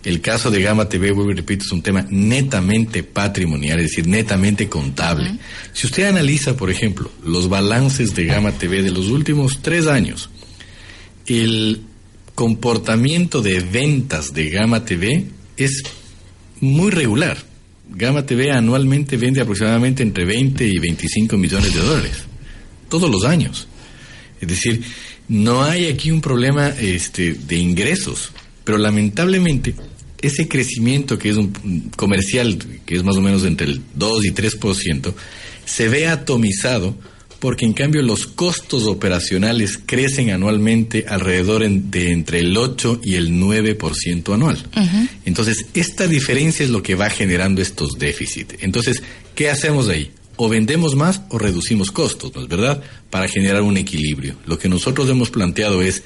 El 0.05 0.21
caso 0.21 0.51
de 0.51 0.61
Gama 0.61 0.87
TV, 0.87 1.11
vuelvo 1.11 1.31
y 1.31 1.35
repito, 1.35 1.65
es 1.65 1.71
un 1.71 1.81
tema 1.81 2.05
netamente 2.11 3.01
patrimonial, 3.01 3.79
es 3.79 3.89
decir, 3.89 4.07
netamente 4.07 4.69
contable. 4.69 5.31
Si 5.73 5.87
usted 5.87 6.05
analiza, 6.05 6.55
por 6.55 6.69
ejemplo, 6.69 7.11
los 7.23 7.49
balances 7.49 8.13
de 8.13 8.25
Gama 8.25 8.51
TV 8.51 8.83
de 8.83 8.91
los 8.91 9.07
últimos 9.07 9.63
tres 9.63 9.87
años, 9.87 10.29
el 11.25 11.81
comportamiento 12.35 13.41
de 13.41 13.61
ventas 13.61 14.31
de 14.31 14.51
Gama 14.51 14.85
TV 14.85 15.25
es 15.57 15.81
muy 16.59 16.91
regular. 16.91 17.37
Gama 17.89 18.27
TV 18.27 18.51
anualmente 18.51 19.17
vende 19.17 19.41
aproximadamente 19.41 20.03
entre 20.03 20.23
20 20.23 20.67
y 20.67 20.77
25 20.77 21.35
millones 21.35 21.73
de 21.73 21.81
dólares, 21.81 22.25
todos 22.89 23.09
los 23.09 23.25
años. 23.25 23.67
Es 24.39 24.47
decir, 24.47 24.83
no 25.29 25.63
hay 25.63 25.87
aquí 25.87 26.11
un 26.11 26.21
problema 26.21 26.69
este, 26.69 27.33
de 27.33 27.55
ingresos, 27.55 28.31
pero 28.63 28.77
lamentablemente 28.77 29.73
ese 30.21 30.47
crecimiento 30.47 31.17
que 31.17 31.29
es 31.29 31.37
un 31.37 31.91
comercial, 31.95 32.57
que 32.85 32.95
es 32.95 33.03
más 33.03 33.17
o 33.17 33.21
menos 33.21 33.43
entre 33.45 33.67
el 33.67 33.81
2 33.95 34.25
y 34.25 34.31
3%, 34.31 35.13
se 35.65 35.89
ve 35.89 36.07
atomizado 36.07 36.95
porque 37.39 37.65
en 37.65 37.73
cambio 37.73 38.01
los 38.01 38.25
costos 38.25 38.85
operacionales 38.85 39.77
crecen 39.85 40.31
anualmente 40.31 41.05
alrededor 41.07 41.67
de 41.69 42.11
entre 42.11 42.39
el 42.39 42.57
8 42.57 43.01
y 43.03 43.15
el 43.15 43.33
9% 43.33 44.33
anual. 44.33 44.57
Entonces, 45.25 45.67
esta 45.73 46.07
diferencia 46.07 46.63
es 46.63 46.71
lo 46.71 46.81
que 46.81 46.95
va 46.95 47.09
generando 47.09 47.61
estos 47.61 47.99
déficits. 47.99 48.55
Entonces, 48.61 49.03
¿qué 49.35 49.49
hacemos 49.49 49.89
ahí? 49.89 50.11
O 50.37 50.49
vendemos 50.49 50.95
más 50.95 51.21
o 51.29 51.37
reducimos 51.37 51.91
costos, 51.91 52.33
¿no 52.33 52.41
es 52.41 52.47
verdad? 52.47 52.81
Para 53.09 53.27
generar 53.27 53.61
un 53.61 53.77
equilibrio. 53.77 54.35
Lo 54.47 54.57
que 54.57 54.67
nosotros 54.67 55.07
hemos 55.09 55.29
planteado 55.29 55.81
es, 55.81 56.03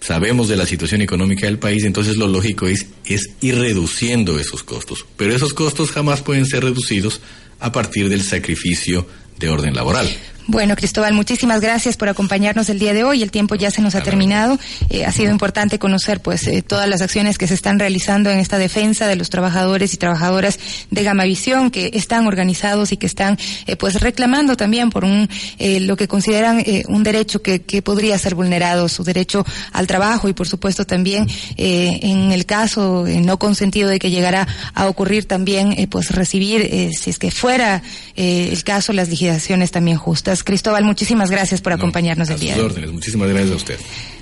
sabemos 0.00 0.48
de 0.48 0.56
la 0.56 0.66
situación 0.66 1.02
económica 1.02 1.46
del 1.46 1.58
país, 1.58 1.84
entonces 1.84 2.16
lo 2.16 2.28
lógico 2.28 2.66
es, 2.66 2.86
es 3.04 3.30
ir 3.40 3.58
reduciendo 3.58 4.38
esos 4.38 4.62
costos. 4.62 5.06
Pero 5.16 5.34
esos 5.34 5.54
costos 5.54 5.90
jamás 5.90 6.22
pueden 6.22 6.46
ser 6.46 6.64
reducidos 6.64 7.20
a 7.60 7.72
partir 7.72 8.08
del 8.08 8.22
sacrificio 8.22 9.06
de 9.38 9.48
orden 9.48 9.74
laboral. 9.74 10.08
Bueno, 10.50 10.76
Cristóbal, 10.76 11.12
muchísimas 11.12 11.60
gracias 11.60 11.98
por 11.98 12.08
acompañarnos 12.08 12.70
el 12.70 12.78
día 12.78 12.94
de 12.94 13.04
hoy. 13.04 13.22
El 13.22 13.30
tiempo 13.30 13.54
ya 13.54 13.70
se 13.70 13.82
nos 13.82 13.94
ha 13.94 14.02
terminado. 14.02 14.58
Eh, 14.88 15.04
ha 15.04 15.12
sido 15.12 15.30
importante 15.30 15.78
conocer, 15.78 16.22
pues, 16.22 16.46
eh, 16.46 16.62
todas 16.62 16.88
las 16.88 17.02
acciones 17.02 17.36
que 17.36 17.46
se 17.46 17.52
están 17.52 17.78
realizando 17.78 18.30
en 18.30 18.38
esta 18.38 18.56
defensa 18.56 19.06
de 19.06 19.14
los 19.14 19.28
trabajadores 19.28 19.92
y 19.92 19.98
trabajadoras 19.98 20.58
de 20.90 21.02
Gamavisión, 21.02 21.70
que 21.70 21.90
están 21.92 22.26
organizados 22.26 22.92
y 22.92 22.96
que 22.96 23.04
están, 23.04 23.36
eh, 23.66 23.76
pues, 23.76 24.00
reclamando 24.00 24.56
también 24.56 24.88
por 24.88 25.04
un 25.04 25.28
lo 25.58 25.96
que 25.96 26.08
consideran 26.08 26.64
un 26.88 27.02
derecho 27.02 27.42
que, 27.42 27.60
que, 27.60 27.82
podría 27.82 28.16
ser 28.16 28.34
vulnerado, 28.34 28.88
su 28.88 29.04
derecho 29.04 29.44
al 29.72 29.86
trabajo 29.86 30.28
y, 30.30 30.32
por 30.32 30.48
supuesto, 30.48 30.86
también 30.86 31.26
en 31.56 32.32
el 32.32 32.46
caso 32.46 33.04
no 33.06 33.38
consentido 33.38 33.90
de 33.90 33.98
que 33.98 34.10
llegara 34.10 34.46
a 34.72 34.88
ocurrir 34.88 35.26
también, 35.26 35.88
pues, 35.90 36.10
recibir, 36.10 36.90
si 36.98 37.10
es 37.10 37.18
que 37.18 37.30
fuera 37.30 37.82
el 38.16 38.62
caso, 38.64 38.92
las 38.92 39.08
liquidaciones 39.08 39.70
también 39.70 39.98
justas. 39.98 40.37
Cristóbal, 40.44 40.84
muchísimas 40.84 41.30
gracias 41.30 41.60
por 41.60 41.72
acompañarnos 41.72 42.30
el 42.30 42.38
día. 42.38 42.54
Sus 42.54 42.64
órdenes, 42.64 42.92
muchísimas 42.92 43.28
gracias 43.28 43.52
a 43.52 43.56
usted. 43.56 43.78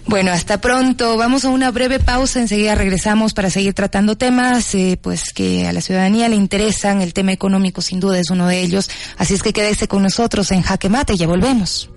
Bueno, 0.06 0.30
hasta 0.30 0.60
pronto. 0.60 1.16
Vamos 1.16 1.44
a 1.44 1.48
una 1.48 1.70
breve 1.70 1.98
pausa. 1.98 2.40
Enseguida 2.40 2.74
regresamos 2.76 3.34
para 3.34 3.50
seguir 3.50 3.74
tratando 3.74 4.16
temas, 4.16 4.74
eh, 4.74 4.98
pues 5.00 5.32
que 5.32 5.66
a 5.66 5.72
la 5.72 5.80
ciudadanía 5.80 6.28
le 6.28 6.36
interesan. 6.36 7.02
El 7.02 7.12
tema 7.12 7.32
económico, 7.32 7.82
sin 7.82 7.98
duda, 7.98 8.18
es 8.18 8.30
uno 8.30 8.46
de 8.46 8.60
ellos. 8.60 8.88
Así 9.18 9.34
es 9.34 9.42
que 9.42 9.52
quédese 9.52 9.88
con 9.88 10.02
nosotros 10.02 10.52
en 10.52 10.62
Jaque 10.62 10.88
Mate. 10.88 11.16
Ya 11.16 11.26
volvemos. 11.26 11.90